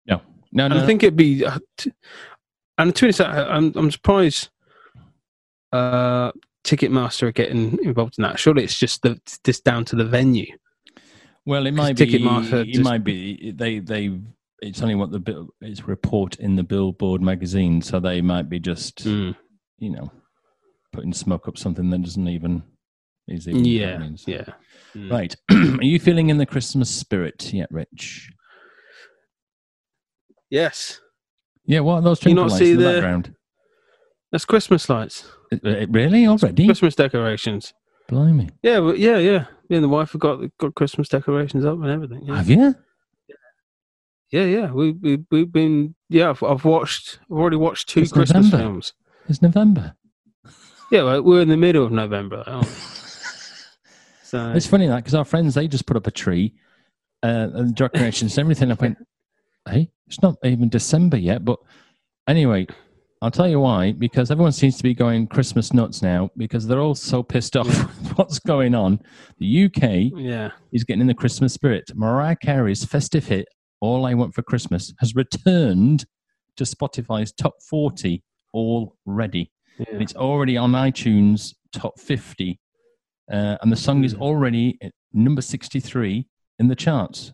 [0.05, 0.83] No, no, And no.
[0.83, 1.91] I think it'd be, uh, t-
[2.77, 4.49] and to be honest, I'm I'm surprised.
[5.71, 6.31] Uh,
[6.63, 8.39] Ticketmaster are getting involved in that.
[8.39, 10.47] Surely it's just the just down to the venue.
[11.45, 14.19] well, it might be, Ticketmaster it just- might be, they, they,
[14.61, 17.81] it's only what the bill, it's report in the Billboard magazine.
[17.81, 19.31] So they might be just, Hmm.
[19.79, 20.11] you know,
[20.97, 22.63] putting smoke up something that doesn't even,
[23.27, 24.17] is even Yeah, happening.
[24.17, 24.45] So- yeah.
[24.95, 25.11] Mm.
[25.11, 25.35] Right.
[25.51, 28.31] Are you feeling in the Christmas spirit yet, Rich?
[30.49, 30.99] Yes,
[31.65, 33.35] Yeah, what are those You twinkle not lights see in the, the- background?
[34.31, 36.25] that's Christmas lights, uh, really?
[36.25, 36.65] Already?
[36.65, 37.73] Christmas decorations.
[38.09, 38.49] Blimey.
[38.63, 39.45] Yeah, well, yeah, yeah.
[39.69, 42.21] Me and the wife have got got Christmas decorations up and everything.
[42.25, 42.75] Yeah, Have you?
[44.31, 44.71] yeah, yeah.
[44.71, 46.29] We we we've been yeah.
[46.29, 47.19] I've, I've watched.
[47.29, 48.57] I've already watched two It's Christmas November.
[48.57, 48.93] films.
[49.27, 49.95] It's November.
[50.89, 52.43] Yeah, well, we're in the middle of November.
[52.45, 52.71] aren't we?
[54.23, 56.53] So It's funny that because our friends they just put up a tree
[57.23, 58.69] uh, and decorations and everything.
[58.69, 58.97] I went,
[59.69, 61.45] hey, it's not even December yet.
[61.45, 61.59] But
[62.27, 62.67] anyway,
[63.21, 63.93] I'll tell you why.
[63.93, 67.67] Because everyone seems to be going Christmas nuts now because they're all so pissed off
[67.67, 68.99] with what's going on.
[69.37, 71.89] The UK yeah, is getting in the Christmas spirit.
[71.95, 73.47] Mariah Carey's festive hit,
[73.79, 76.05] All I Want for Christmas, has returned
[76.57, 78.21] to Spotify's top 40
[78.53, 79.51] already.
[79.79, 82.59] And it's already on iTunes top 50.
[83.31, 84.21] Uh, and the song is Hmm.
[84.21, 84.79] already
[85.13, 86.25] number 63
[86.59, 87.33] in the charts.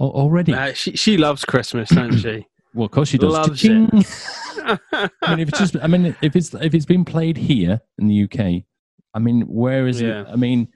[0.00, 0.54] Al- already.
[0.54, 2.46] Uh, she she loves Christmas, doesn't she?
[2.74, 3.32] well, of course she does.
[3.32, 3.88] loves Cha-ching.
[5.22, 8.06] I mean, if it's just, I mean, if it's if it's been played here in
[8.06, 8.62] the UK,
[9.14, 10.20] I mean, where is Yeah.
[10.22, 10.26] it?
[10.32, 10.68] I mean,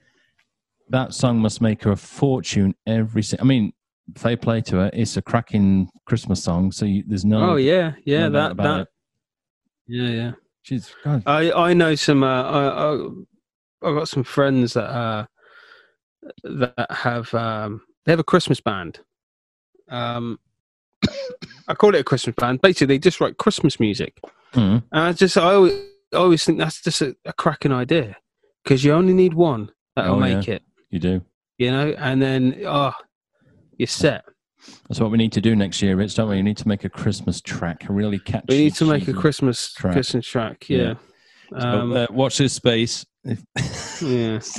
[0.89, 3.23] that song must make her a fortune every.
[3.23, 3.73] si- I mean,
[4.23, 4.91] they play to her.
[4.93, 7.53] It's a cracking Christmas song, so you, there's no.
[7.53, 8.27] oh yeah, yeah.
[8.29, 8.89] no that that.
[9.93, 10.33] Yeah, yeah.
[10.63, 12.23] She's God, I I know some.
[12.23, 13.09] Uh, I, I
[13.85, 15.27] I've got some friends that uh
[16.45, 19.01] that have um they have a Christmas band.
[19.91, 20.39] Um,
[21.69, 22.63] I call it a Christmas band.
[22.63, 24.19] Basically, they just write Christmas music,
[24.55, 24.83] Mm.
[24.93, 25.75] and I just I always,
[26.13, 28.17] I always think that's just a, a cracking idea
[28.65, 31.21] because you only need one that'll Oh, make it, you do.
[31.59, 32.93] you know, and then oh,
[33.77, 34.25] you're set.
[34.89, 36.15] That's what we need to do next year, Rich.
[36.15, 36.37] Don't we?
[36.37, 38.47] We need to make a Christmas track, a really catchy.
[38.49, 39.95] We need to make a Christmas track.
[39.95, 40.69] Christmas track.
[40.69, 40.79] Yeah.
[40.79, 40.95] Yeah.
[41.61, 43.05] So, Um, uh, watch this space.
[43.25, 43.43] If,
[44.03, 44.41] yeah.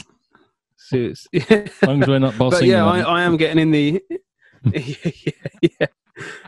[0.86, 0.98] So
[1.34, 3.00] as long as we're not bossing but yeah, I.
[3.00, 4.04] I am getting in the
[4.66, 5.88] yeah, yeah, yeah.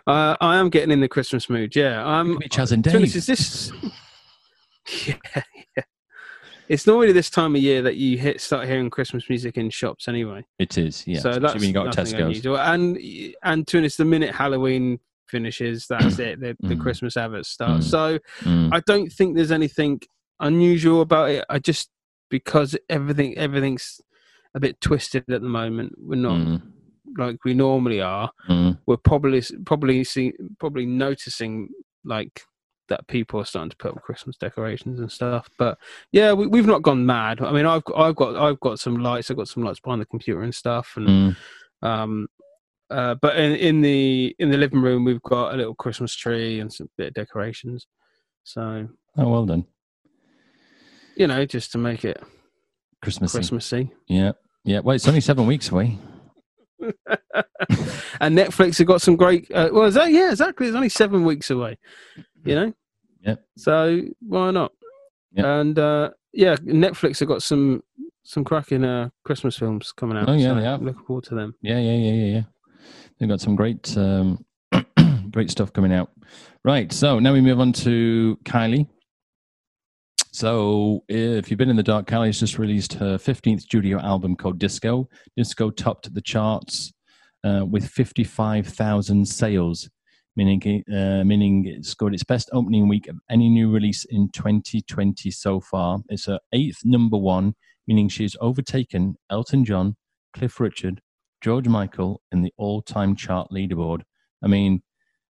[0.06, 1.76] Uh, I am getting in the Christmas mood.
[1.76, 2.34] Yeah, I'm.
[2.34, 3.18] Could be Chaz and to be honest, Dave.
[3.18, 3.72] Is this?
[5.08, 5.44] Yeah.
[6.68, 10.08] It's normally this time of year that you hit start hearing Christmas music in shops
[10.08, 10.46] anyway.
[10.60, 11.20] It is, yeah.
[11.20, 12.46] so especially that's when you got Tesco's.
[12.46, 12.98] And
[13.44, 16.40] and to honest, the minute Halloween finishes, that's it.
[16.40, 16.82] The, the Mm.
[16.82, 17.82] Christmas adverts start.
[17.82, 17.84] Mm.
[17.84, 18.70] So Mm.
[18.74, 20.02] I don't think there's anything
[20.40, 21.46] unusual about it.
[21.50, 21.90] I just
[22.30, 24.02] because everything everything's
[24.56, 25.94] a bit twisted at the moment.
[25.98, 26.62] We're not
[27.18, 28.32] like we normally are.
[28.86, 31.70] We're probably probably see probably noticing
[32.04, 32.42] like
[32.90, 35.50] that people are starting to put up Christmas decorations and stuff.
[35.58, 35.78] But
[36.12, 37.42] yeah, we, we've not gone mad.
[37.42, 39.30] I mean, I've got, I've got I've got some lights.
[39.32, 40.94] I've got some lights behind the computer and stuff.
[40.98, 41.36] And Mm.
[41.82, 42.28] um,
[42.92, 46.60] uh, but in, in the in the living room, we've got a little Christmas tree
[46.60, 47.88] and some bit of decorations.
[48.44, 49.66] So Oh, well done.
[51.16, 52.22] you know, just to make it
[53.02, 53.32] Christmas.
[53.32, 53.92] Christmassy.
[54.08, 54.80] Yeah, yeah.
[54.80, 55.98] Well, it's only seven weeks away.
[58.20, 59.50] and Netflix have got some great.
[59.52, 60.68] Uh, well, is that, yeah, exactly.
[60.68, 61.78] It's only seven weeks away.
[62.46, 62.74] You know.
[63.22, 63.36] Yeah.
[63.58, 64.72] So why not?
[65.34, 65.46] Yep.
[65.46, 67.82] And uh, yeah, Netflix have got some
[68.24, 70.28] some cracking uh, Christmas films coming out.
[70.28, 70.82] Oh, yeah, so they have.
[70.82, 71.56] Looking forward to them.
[71.62, 72.44] Yeah, yeah, yeah, yeah, yeah.
[73.20, 74.44] They've got some great, um,
[75.32, 76.10] great stuff coming out.
[76.64, 76.92] Right.
[76.92, 78.88] So now we move on to Kylie.
[80.34, 84.60] So if you've been in the dark, Kylie's just released her 15th studio album called
[84.60, 85.08] Disco.
[85.38, 86.92] Disco topped the charts
[87.46, 89.90] uh, with 55,000 sales,
[90.36, 95.32] meaning uh, meaning it scored its best opening week of any new release in 2020
[95.32, 96.00] so far.
[96.10, 97.56] It's her eighth number one,
[97.88, 99.96] meaning she's overtaken Elton John,
[100.34, 101.02] Cliff Richard,
[101.42, 104.02] George Michael in the all-time chart leaderboard.
[104.44, 104.82] I mean,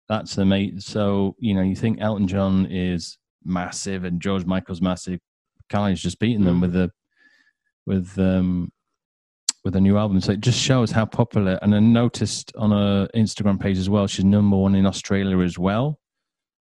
[0.07, 0.79] that's amazing.
[0.81, 5.19] So you know, you think Elton John is massive and George Michael's massive.
[5.69, 6.61] Kylie's just beating them Mm.
[6.61, 6.91] with the
[7.85, 8.71] with um
[9.65, 10.21] with a new album.
[10.21, 11.57] So it just shows how popular.
[11.61, 15.57] And I noticed on her Instagram page as well, she's number one in Australia as
[15.57, 15.99] well.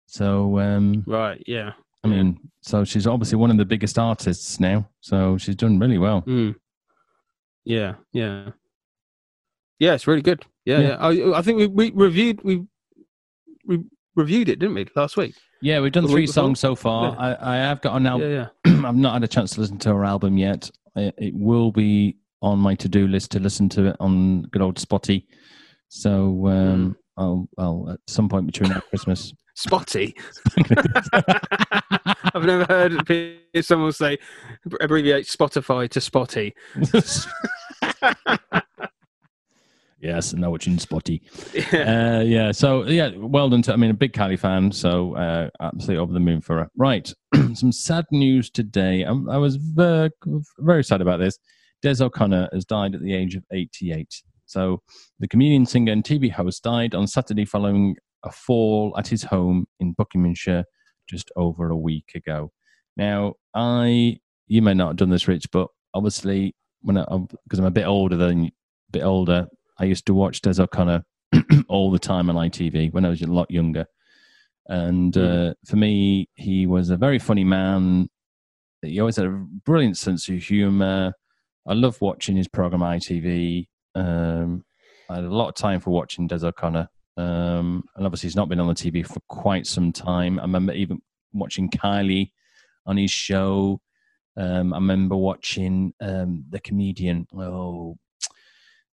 [0.06, 1.44] So um Right.
[1.48, 1.72] Yeah.
[2.04, 4.88] I mean, so she's obviously one of the biggest artists now.
[5.02, 6.22] So she's done really well.
[6.22, 6.56] Mm.
[7.66, 7.96] Yeah.
[8.14, 8.52] Yeah.
[9.80, 10.46] Yeah, it's really good.
[10.64, 11.10] Yeah, Yeah.
[11.12, 11.34] yeah.
[11.34, 12.64] I, I think we, we reviewed we
[13.66, 13.84] we
[14.16, 15.34] reviewed it, didn't we, last week?
[15.62, 17.14] Yeah, we've done The three songs so far.
[17.14, 17.36] Yeah.
[17.42, 18.30] I, I have got an album.
[18.32, 18.82] Yeah, yeah.
[18.88, 20.70] I've not had a chance to listen to her album yet.
[20.96, 24.78] It, it will be on my to-do list to listen to it on good old
[24.78, 25.28] Spotty.
[25.88, 29.34] So um, I'll, I'll at some point between now and Christmas.
[29.56, 30.16] Spotty.
[32.36, 34.18] I've never heard someone say
[34.82, 36.54] abbreviate Spotify to Spotty.
[40.02, 41.22] yes, I know what you Spotty.
[41.72, 42.18] Yeah.
[42.18, 43.62] Uh, yeah, so yeah, well done.
[43.62, 46.70] To, I mean, a big Kylie fan, so uh, absolutely over the moon for her.
[46.76, 47.14] Right,
[47.54, 49.06] some sad news today.
[49.06, 50.12] i I was very,
[50.58, 51.40] very sad about this.
[51.86, 54.24] Des O'Connor has died at the age of 88.
[54.48, 54.82] So
[55.20, 59.68] the comedian, singer, and TV host died on Saturday following a fall at his home
[59.80, 60.64] in Buckinghamshire
[61.08, 62.52] just over a week ago.
[62.98, 64.18] Now, I
[64.48, 67.06] you may not have done this, Rich, but obviously when I
[67.44, 68.52] because I'm a bit older than a
[68.92, 69.46] bit older,
[69.78, 71.04] I used to watch Des O'Connor
[71.70, 73.86] all the time on ITV when I was a lot younger.
[74.68, 78.10] And uh, for me, he was a very funny man.
[78.82, 81.14] He always had a brilliant sense of humor.
[81.68, 83.68] I love watching his program ITV.
[83.96, 84.64] Um,
[85.10, 86.90] I had a lot of time for watching Des O'Connor.
[87.18, 90.40] Um, and obviously, he's not been on the TV for quite some time.
[90.40, 91.02] I remember even
[91.34, 92.32] watching Kylie
[92.86, 93.80] on his show.
[94.38, 97.26] Um, I remember watching um, the comedian.
[97.34, 97.98] Oh,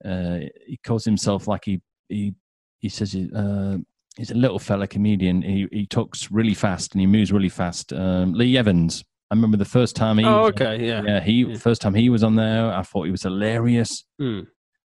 [0.04, 2.34] uh, he calls himself like he he
[2.78, 3.78] he says he, uh,
[4.16, 5.42] he's a little fella comedian.
[5.42, 7.92] He he talks really fast and he moves really fast.
[7.92, 9.04] Um, Lee Evans.
[9.30, 10.24] I remember the first time he.
[10.24, 10.86] oh, was- okay.
[10.86, 11.02] Yeah.
[11.04, 11.56] Yeah, he Yeah.
[11.56, 12.72] first time he was on there.
[12.72, 14.04] I thought he was hilarious.
[14.18, 14.40] Hmm.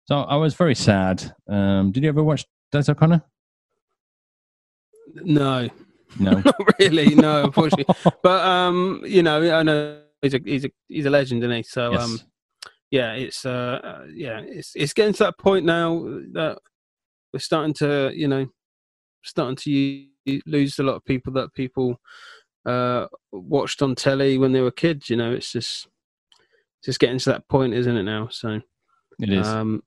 [0.07, 1.35] So I was very sad.
[1.48, 3.22] Um, did you ever watch Des O'Connor?
[5.14, 5.68] No,
[6.18, 6.31] No.
[6.44, 7.14] not really.
[7.14, 7.94] No, unfortunately.
[8.22, 11.62] but um, you know, I know he's a he's a he's a legend, isn't he?
[11.62, 12.03] So Yes.
[12.03, 12.20] um,
[12.90, 16.00] yeah, it's uh, uh, yeah, it's it's getting to that point now
[16.33, 16.59] that
[17.33, 18.46] we're starting to, you know,
[19.24, 22.00] starting to u- lose a lot of people that people
[22.66, 25.09] uh watched on telly when they were kids.
[25.11, 25.88] You know, it's just
[26.85, 28.29] just getting to that point, isn't it now?
[28.31, 28.61] So
[29.20, 29.46] it is.
[29.46, 29.83] um,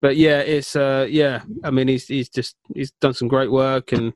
[0.00, 1.42] but yeah, it's uh, yeah.
[1.64, 4.12] I mean, he's he's just he's done some great work, and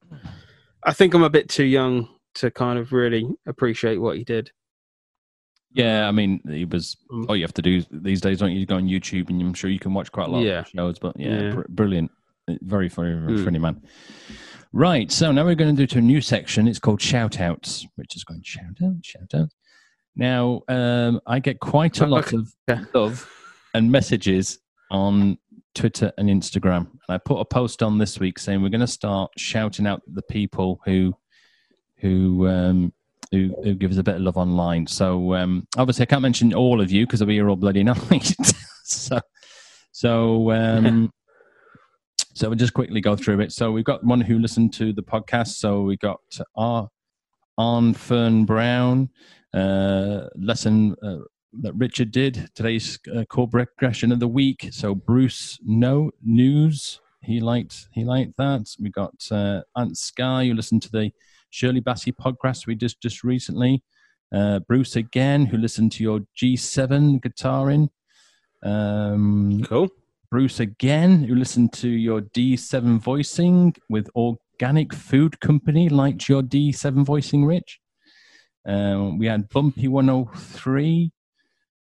[0.85, 4.53] I think I'm a bit too young to kind of really appreciate what he did.
[5.73, 6.96] yeah, I mean, he was.
[7.11, 7.27] Mm.
[7.29, 8.66] All you have to do these days, don't you?
[8.66, 10.61] Go on YouTube, and I'm sure you can watch quite a lot Yeah.
[10.61, 10.99] of shows.
[10.99, 11.51] But yeah, Yeah.
[11.53, 12.11] br- brilliant,
[12.62, 13.44] very funny, very Mm.
[13.44, 13.81] funny man.
[14.72, 16.68] Right, so now we're going to do to a new section.
[16.68, 19.48] It's called shout outs, which is going shout out, shout out.
[20.14, 22.54] Now, um, I get quite a lot of
[22.94, 23.28] love
[23.74, 25.38] and messages on
[25.74, 26.87] Twitter and Instagram.
[26.90, 30.02] And I put a post on this week saying we're going to start shouting out
[30.06, 31.14] the people who
[31.96, 32.92] who um,
[33.33, 34.87] who, who give us a bit of love online.
[34.87, 37.83] So um, obviously, I can't mention all of you because I'll be here all bloody
[37.85, 38.35] night.
[38.85, 39.21] so
[39.92, 41.12] so um,
[42.35, 43.52] so we'll just quickly go through it.
[43.52, 45.58] So we've got one who listened to the podcast.
[45.58, 46.20] So we got
[46.56, 49.10] Arn Fern Brown
[49.52, 51.16] uh, lesson uh,
[51.60, 54.68] that Richard did today's uh, chord progression of the week.
[54.70, 58.66] So Bruce No News he liked he liked that.
[58.78, 61.10] We got uh, Aunt Sky who listened to the
[61.50, 63.83] Shirley Bassey podcast we just just recently.
[64.35, 67.88] Uh, Bruce again who listened to your G7 guitaring.
[68.62, 69.88] Um, Cool.
[70.31, 77.04] Bruce again, who listened to your D7 voicing with Organic Food Company, liked your D7
[77.04, 77.81] voicing, Rich.
[78.66, 81.10] Um, we had Bumpy 103.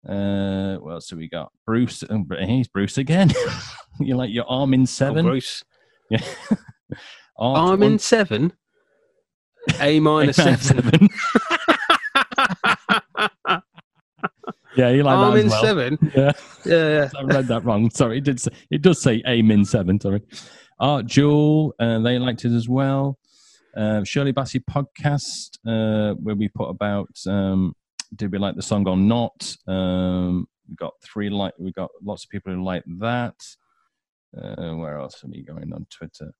[0.07, 1.51] Uh, what else have we got?
[1.67, 2.03] Bruce.
[2.09, 3.31] Oh, he's Bruce again.
[3.99, 5.25] you like your Armin Oh, seven?
[5.25, 5.63] Bruce.
[6.09, 6.23] yeah.
[7.37, 8.53] Art I'm in seven.
[9.79, 11.09] A minus seven.
[14.79, 15.63] yeah, you like I'm that in as well.
[15.63, 15.97] seven.
[16.15, 16.31] Yeah.
[16.65, 17.09] Yeah, yeah.
[17.19, 17.89] I read that wrong.
[17.89, 18.39] Sorry, it did.
[18.39, 19.99] Say, it does say Amin Seven.
[19.99, 20.21] Sorry,
[20.79, 21.73] Art Jewel.
[21.79, 23.17] Uh, they liked it as well.
[23.75, 27.73] Uh, Shirley Bassey podcast, uh, where we put about um,
[28.15, 29.55] did we like the song or not?
[29.67, 33.35] Um, we got three like we got lots of people who like that.
[34.37, 36.31] Uh, where else are we going on Twitter?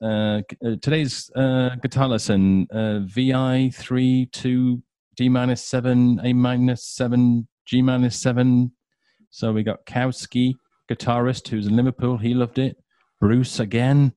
[0.00, 4.82] Uh, uh, today's uh, guitar lesson: uh, VI three two
[5.18, 8.72] D minus seven A minus seven G minus seven
[9.30, 10.54] so we got Kowski,
[10.90, 12.16] guitarist who's in Liverpool.
[12.16, 12.76] He loved it.
[13.20, 14.12] Bruce again.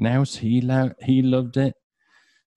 [0.00, 1.74] Nouse, he lo- he loved it.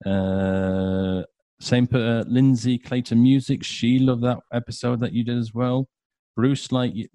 [0.04, 1.22] Uh,
[1.60, 3.62] same per uh, Lindsay Clayton Music.
[3.62, 5.88] She loved that episode that you did as well.
[6.34, 7.08] Bruce like you,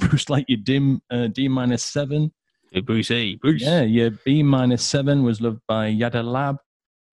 [0.00, 2.32] Bruce like your dim uh, D minus seven.
[2.70, 3.36] Hey, Bruce E.
[3.36, 3.62] Bruce.
[3.62, 6.58] Yeah, your B minus seven was loved by Yada Lab.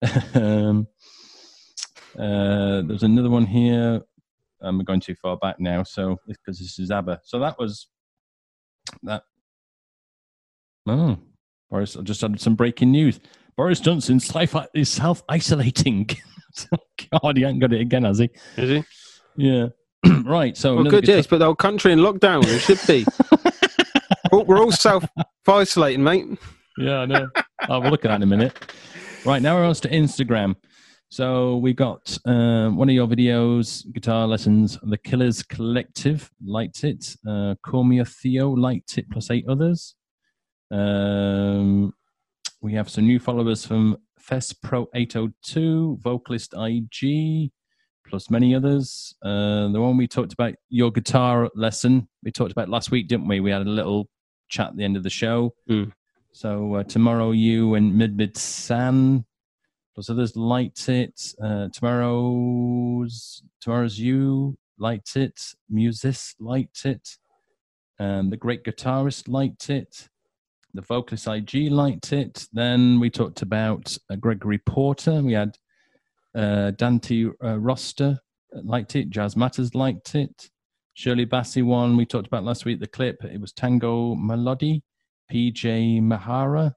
[0.34, 0.86] um,
[2.18, 4.00] uh, there's another one here.
[4.60, 7.20] I'm going too far back now, so because this is ABBA.
[7.24, 7.88] So that was
[9.02, 9.22] that.
[10.86, 11.18] Oh,
[11.70, 11.96] Boris!
[11.96, 13.20] I just had some breaking news.
[13.56, 14.20] Boris Johnson
[14.74, 16.08] is self isolating.
[17.22, 18.30] God, he ain't got it again, has he?
[18.56, 18.84] Is he?
[19.36, 19.68] Yeah.
[20.24, 20.56] right.
[20.56, 21.06] So Well, good.
[21.08, 22.44] Yes, but the whole country in lockdown.
[22.44, 23.04] It should be.
[24.32, 25.04] we're, all- we're all self
[25.46, 26.26] isolating, mate.
[26.78, 27.28] Yeah, I know.
[27.68, 28.72] oh, we'll look at that in a minute.
[29.24, 30.56] Right, now we're on to Instagram.
[31.12, 37.14] So we've got um, one of your videos, guitar lessons, The Killers Collective liked it.
[37.28, 39.94] Uh, Cormier Theo liked it, plus eight others.
[40.70, 41.92] Um,
[42.62, 47.50] we have some new followers from Fest Pro 802, Vocalist IG,
[48.08, 49.14] plus many others.
[49.22, 53.28] Uh, the one we talked about, your guitar lesson, we talked about last week, didn't
[53.28, 53.40] we?
[53.40, 54.08] We had a little
[54.48, 55.52] chat at the end of the show.
[56.32, 59.26] So uh, tomorrow you and Mid Mid San
[59.94, 61.34] plus others liked it.
[61.42, 65.54] Uh, tomorrow's tomorrow's you liked it.
[65.72, 67.16] Musis liked it.
[67.98, 70.08] Um, the great guitarist liked it.
[70.74, 72.46] The vocalist IG liked it.
[72.52, 75.22] Then we talked about uh, Gregory Porter.
[75.22, 75.56] We had
[76.34, 78.18] uh, Dante uh, Roster
[78.52, 79.10] liked it.
[79.10, 80.50] Jazz Matters liked it.
[80.94, 82.80] Shirley Bassey one we talked about last week.
[82.80, 84.82] The clip it was Tango Melody.
[85.32, 86.72] PJ Mahara,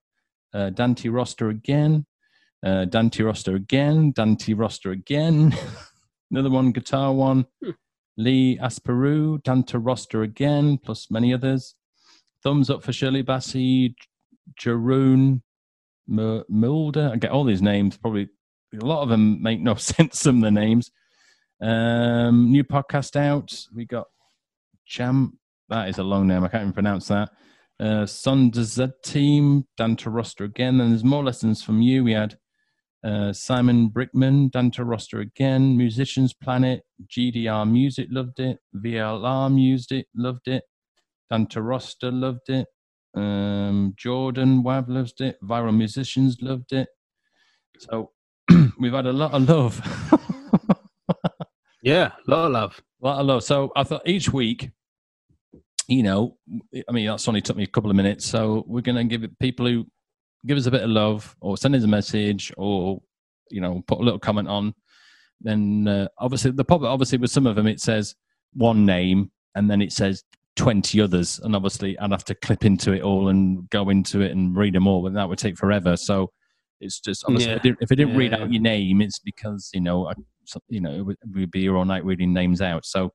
[0.53, 2.05] uh, Dante Roster again,
[2.65, 5.55] uh, Dante Roster again, Dante Roster again,
[6.31, 7.45] another one, guitar one,
[8.17, 11.75] Lee Asperu, Dante Roster again, plus many others.
[12.43, 13.95] Thumbs up for Shirley Bassey,
[14.59, 15.41] Jeroen
[16.09, 17.11] M- Mulder.
[17.13, 18.27] I get all these names, probably
[18.81, 20.91] a lot of them make no sense, some of the names.
[21.61, 23.53] Um, new podcast out.
[23.73, 24.07] We got
[24.85, 25.39] Jam.
[25.69, 26.43] That is a long name.
[26.43, 27.29] I can't even pronounce that
[27.79, 30.79] uh, Z team, Dante Roster again.
[30.79, 32.03] And there's more lessons from you.
[32.03, 32.37] We had
[33.05, 40.47] uh, Simon Brickman, Dante Roster again, Musicians Planet, GDR Music loved it, VLR Music loved
[40.47, 40.63] it,
[41.29, 42.67] Dante Roster loved it,
[43.15, 46.89] um, Jordan Wab loved it, Viral Musicians loved it.
[47.79, 48.11] So
[48.79, 50.11] we've had a lot of love.
[51.85, 52.81] Yeah, a lot of love.
[53.03, 53.43] A lot of love.
[53.43, 54.71] So I thought each week,
[55.87, 56.35] you know,
[56.89, 58.25] I mean, that's only took me a couple of minutes.
[58.25, 59.85] So we're going to give it people who
[60.45, 63.01] give us a bit of love or send us a message or,
[63.49, 64.73] you know, put a little comment on.
[65.41, 68.15] Then uh, obviously, the problem, obviously, with some of them, it says
[68.53, 70.23] one name and then it says
[70.55, 71.39] 20 others.
[71.43, 74.73] And obviously, I'd have to clip into it all and go into it and read
[74.73, 75.97] them all, but that would take forever.
[75.97, 76.31] So
[76.79, 77.55] it's just, obviously, Yeah.
[77.55, 80.07] if I didn't, if I didn't Yeah, read out your name, it's because, you know,
[80.07, 80.13] I,
[80.69, 82.85] you know, we'd be here all night reading names out.
[82.85, 83.11] So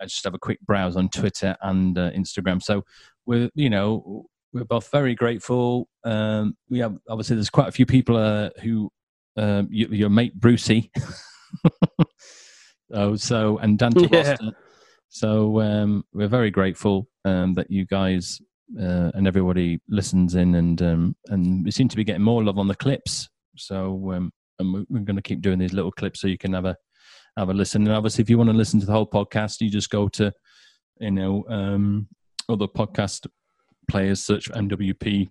[0.00, 2.62] I just have a quick browse on Twitter and uh, Instagram.
[2.62, 2.84] So
[3.26, 5.88] we're, you know, we're both very grateful.
[6.04, 8.90] Um, we have obviously there's quite a few people uh, who
[9.36, 10.90] uh, you, your mate Brucey.
[12.92, 14.36] oh, so and Dante Yeah.
[15.10, 18.40] So um, we're very grateful um, that you guys
[18.78, 22.58] uh, and everybody listens in, and um, and we seem to be getting more love
[22.58, 23.28] on the clips.
[23.56, 26.52] So um, and we- we're going to keep doing these little clips so you can
[26.52, 26.76] have a
[27.36, 27.86] have a listen.
[27.86, 30.32] And obviously, if you want to listen to the whole podcast, you just go to
[31.00, 32.08] you know um,
[32.48, 33.26] other podcast
[33.88, 35.28] players, search for MWP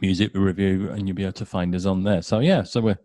[0.00, 2.22] music review, and you'll be able to find us on there.
[2.22, 2.98] So yeah, so we're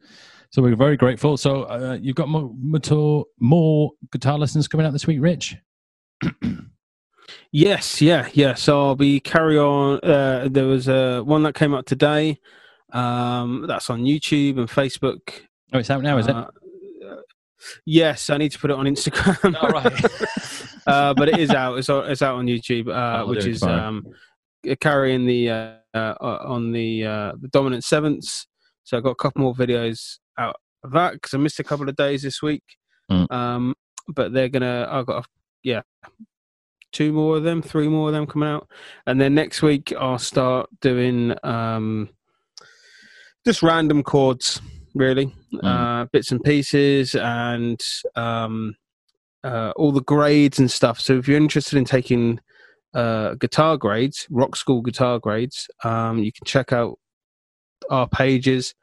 [0.49, 1.37] so we're very grateful.
[1.37, 5.57] So uh, you've got more, more more guitar lessons coming out this week, Rich.
[7.51, 8.53] Yes, yeah, yeah.
[8.53, 9.99] So I'll be carry on.
[10.03, 12.39] Uh, there was uh, one that came out today.
[12.91, 15.41] Um, that's on YouTube and Facebook.
[15.73, 16.35] Oh, it's out now, is it?
[17.65, 19.55] Uh, Yes, I need to put it on Instagram.
[19.61, 20.87] All right.
[20.87, 21.77] uh, but it is out.
[21.77, 24.05] It's, it's out on YouTube, uh, I'll which is um,
[24.79, 28.47] carrying the uh, uh, on the uh, the dominant sevenths.
[28.83, 31.89] So I've got a couple more videos out of that because I missed a couple
[31.89, 32.63] of days this week.
[33.11, 33.31] Mm.
[33.31, 33.75] Um,
[34.07, 34.87] but they're gonna.
[34.89, 35.27] I've got a,
[35.63, 35.81] yeah,
[36.91, 38.67] two more of them, three more of them coming out,
[39.07, 42.09] and then next week I'll start doing um,
[43.45, 44.61] just random chords,
[44.95, 47.79] really, uh, bits and pieces, and
[48.15, 48.75] um,
[49.43, 50.99] uh, all the grades and stuff.
[50.99, 52.39] So if you're interested in taking
[52.95, 56.97] uh, guitar grades, rock school guitar grades, um, you can check out
[57.91, 58.73] our pages.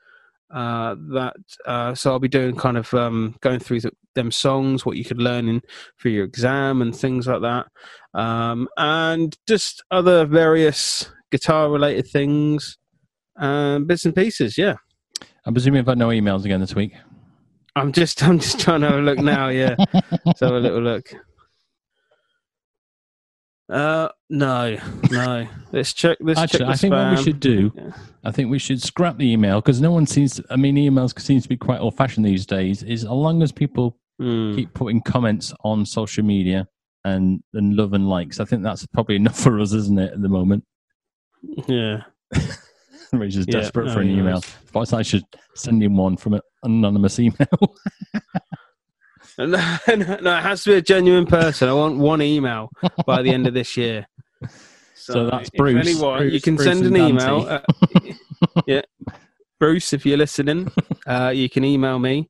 [0.50, 1.34] Uh, that
[1.64, 5.04] uh, so I'll be doing kind of um, going through the, them songs, what you
[5.04, 5.62] could learn in
[5.96, 7.66] for your exam and things like that,
[8.12, 12.76] um, and just other various guitar related things,
[13.36, 14.58] um, bits and pieces.
[14.58, 14.76] Yeah,
[15.44, 16.92] I'm presuming I've had no emails again this week.
[17.74, 19.48] I'm just I'm just trying to have a look now.
[19.48, 19.76] Yeah,
[20.24, 21.12] let's have a little look.
[23.68, 24.76] Uh, no,
[25.10, 25.48] no.
[25.72, 26.18] Let's check.
[26.20, 27.92] Let's Actually, check the I think what we should do, Yeah.
[28.24, 30.34] I think we should scrap the email because no one seems.
[30.34, 32.82] To, I mean, emails seems to be quite old-fashioned these days.
[32.82, 34.54] Is as long as people Hmm.
[34.54, 36.68] keep putting comments on social media
[37.04, 40.12] and and love and likes, I think that's probably enough for us, isn't it?
[40.12, 40.64] At the moment,
[41.66, 42.02] Yeah.
[43.20, 44.40] we're just Yeah, desperate no, for an email.
[44.72, 47.46] Perhaps I should send him one from an anonymous email.
[49.38, 49.46] No,
[49.88, 51.66] no, no, it has to be a genuine person.
[51.66, 52.68] I want one email
[53.06, 54.06] by the end of this year.
[54.94, 55.86] So that's if Bruce.
[55.86, 57.46] anyone, you can Bruce send an email.
[57.48, 57.60] Uh,
[58.66, 58.82] yeah,
[59.58, 60.70] Bruce, if you're listening,
[61.06, 62.28] uh, you can email me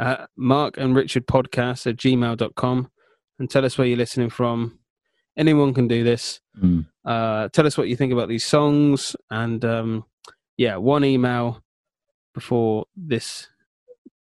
[0.00, 2.90] at Mark and Richard podcast at gmail.com
[3.38, 4.79] and tell us where you're listening from.
[5.40, 6.40] Anyone can do this.
[6.62, 6.84] Mm.
[7.02, 9.16] Uh, tell us what you think about these songs.
[9.30, 10.04] And um,
[10.58, 11.62] yeah, one email
[12.34, 13.48] before this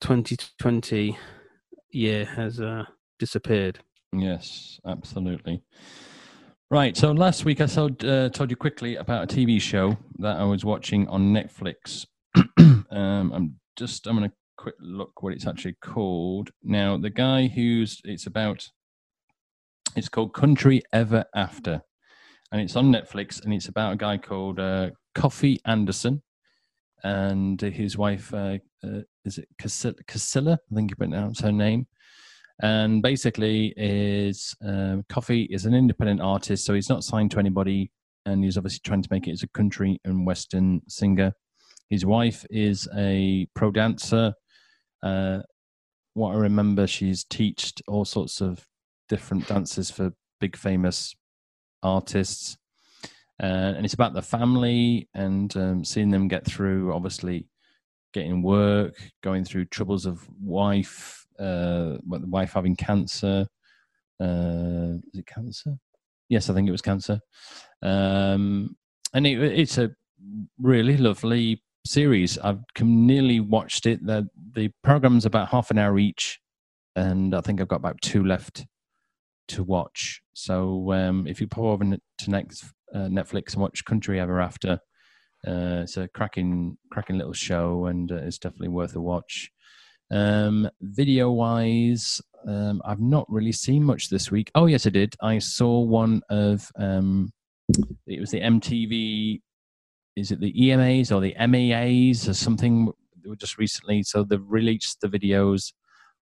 [0.03, 1.17] 2020
[1.91, 2.85] year has uh,
[3.19, 3.79] disappeared.
[4.13, 5.63] Yes, absolutely.
[6.71, 6.95] Right.
[6.95, 10.45] So last week I told, uh, told you quickly about a TV show that I
[10.45, 12.05] was watching on Netflix.
[12.59, 16.51] um, I'm just I'm going to quick look what it's actually called.
[16.63, 18.69] Now the guy who's it's about
[19.97, 21.83] it's called Country Ever After,
[22.53, 26.23] and it's on Netflix, and it's about a guy called uh, Coffey Anderson
[27.03, 28.33] and his wife.
[28.33, 30.59] Uh, uh, is it Casilla?
[30.71, 31.87] I think you pronounce her name
[32.63, 37.91] and basically is um, Coffey is an independent artist so he's not signed to anybody
[38.25, 41.33] and he's obviously trying to make it as a country and western singer
[41.91, 44.33] his wife is a pro dancer
[45.03, 45.41] uh,
[46.15, 48.67] what i remember she's teached all sorts of
[49.09, 51.15] different dances for big famous
[51.83, 52.57] artists
[53.43, 57.47] uh, and it's about the family and um, seeing them get through obviously
[58.13, 63.47] getting work going through troubles of wife uh, the wife having cancer.
[64.21, 65.77] Uh, is it cancer?
[66.29, 67.21] Yes, I think it was cancer.
[67.83, 68.77] Um,
[69.15, 69.91] and it, it's a
[70.59, 72.39] really lovely series.
[72.39, 74.05] I've nearly watched it.
[74.05, 76.41] The, the program's about half an hour each,
[76.97, 78.67] and I think I've got about two left
[79.49, 80.23] to watch.
[80.33, 84.81] So um, if you pop over to next, uh, Netflix and watch Country Ever After,
[85.47, 89.51] uh, it's a cracking, cracking little show, and uh, it's definitely worth a watch.
[90.11, 94.51] Um, video wise, um, I've not really seen much this week.
[94.55, 95.15] Oh, yes, I did.
[95.21, 97.33] I saw one of um,
[98.07, 99.41] it was the MTV.
[100.17, 102.93] Is it the EMAs or the MAAs or something?
[103.39, 105.73] Just recently, so they've released the videos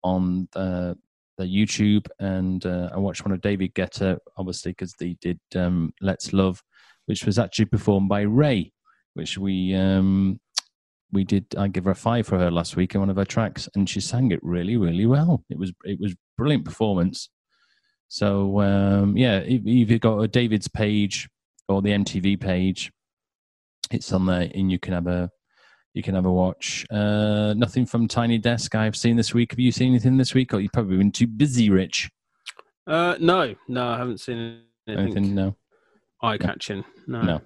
[0.04, 0.96] on the,
[1.36, 5.92] the YouTube, and uh, I watched one of David Guetta, obviously because they did um,
[6.00, 6.62] "Let's Love,"
[7.06, 8.72] which was actually performed by Ray,
[9.14, 10.40] which we um,
[11.12, 13.24] we did I give her a five for her last week in one of her
[13.24, 15.44] tracks, and she sang it really, really well.
[15.48, 17.30] It was it was brilliant performance.
[18.08, 21.28] So um, yeah, if, if you got a David's page
[21.68, 22.92] or the MTV page,
[23.90, 25.30] it's on there, and you can have a
[25.94, 26.84] you can have a watch.
[26.90, 29.52] Uh, nothing from Tiny Desk I've seen this week.
[29.52, 32.10] Have you seen anything this week, or you've probably been too busy, Rich?
[32.86, 35.34] Uh, no, no, I haven't seen anything, Anything?
[35.34, 35.56] No.
[36.22, 36.84] eye catching.
[37.06, 37.22] No.
[37.22, 37.40] No.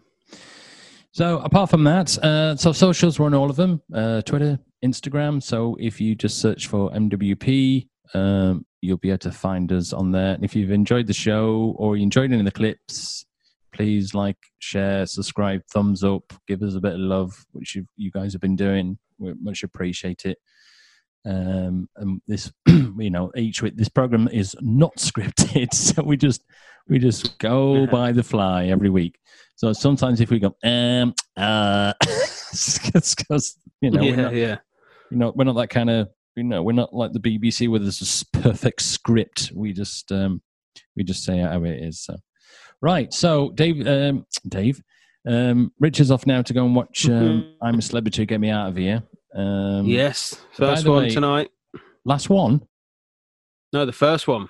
[1.12, 5.42] So apart from that, uh, so socials we're on all of them: uh, Twitter, Instagram.
[5.42, 10.12] So if you just search for MWP, um, you'll be able to find us on
[10.12, 10.34] there.
[10.34, 13.26] And if you've enjoyed the show or you enjoyed any of the clips,
[13.72, 18.10] please like, share, subscribe, thumbs up, give us a bit of love, which you, you
[18.10, 18.98] guys have been doing.
[19.18, 20.38] We much appreciate it.
[21.24, 26.44] Um, and this, you know, each week this program is not scripted, so we just
[26.88, 29.18] we just go by the fly every week.
[29.56, 34.56] So sometimes if we go, um, uh, it's because you know we're yeah, not, yeah.
[35.10, 37.80] you know we're not that kind of You know, we're not like the BBC where
[37.80, 39.50] there's a s- perfect script.
[39.52, 40.40] We just um,
[40.94, 42.00] we just say how it is.
[42.00, 42.16] So,
[42.82, 43.12] right.
[43.12, 44.82] So, Dave, um, Dave,
[45.26, 47.08] um, Richard's off now to go and watch.
[47.08, 47.12] Um,
[47.42, 47.52] Mhm.
[47.62, 48.24] I'm a celebrity.
[48.26, 49.02] Get me out of here.
[49.34, 51.50] Um, yes, first one way- tonight.
[52.04, 52.62] Last one.
[53.72, 54.48] No, the first one.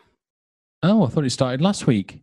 [0.82, 2.22] Oh, I thought it started last week.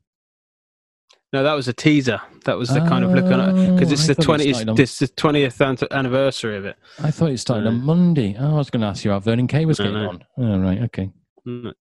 [1.34, 2.22] No, that was a teaser.
[2.46, 4.76] That was the kind of look on it because Oh, it's I the it twentieth.
[4.78, 6.78] This the twentieth anniversary of it.
[7.00, 8.38] I thought it started on Uh, Monday.
[8.40, 10.10] Oh, I was going to ask you how Vernon Kay was No, getting no.
[10.10, 10.24] on.
[10.38, 10.82] Oh, right.
[10.84, 11.12] Okay.
[11.46, 11.74] Mm.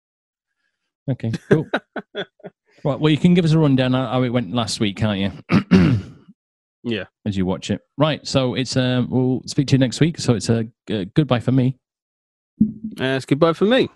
[1.12, 1.32] Okay.
[1.50, 1.68] Cool.
[2.84, 3.00] right.
[3.00, 5.20] Well, you can give us a rundown how it went last week, can't
[5.52, 6.00] you?
[6.84, 7.06] Yeah.
[7.26, 7.82] As you watch it.
[7.98, 8.26] Right.
[8.28, 9.10] So it's um.
[9.10, 10.20] We'll speak to you next week.
[10.20, 11.78] So it's a uh, goodbye for me.
[13.00, 13.90] Uh, it's goodbye for me.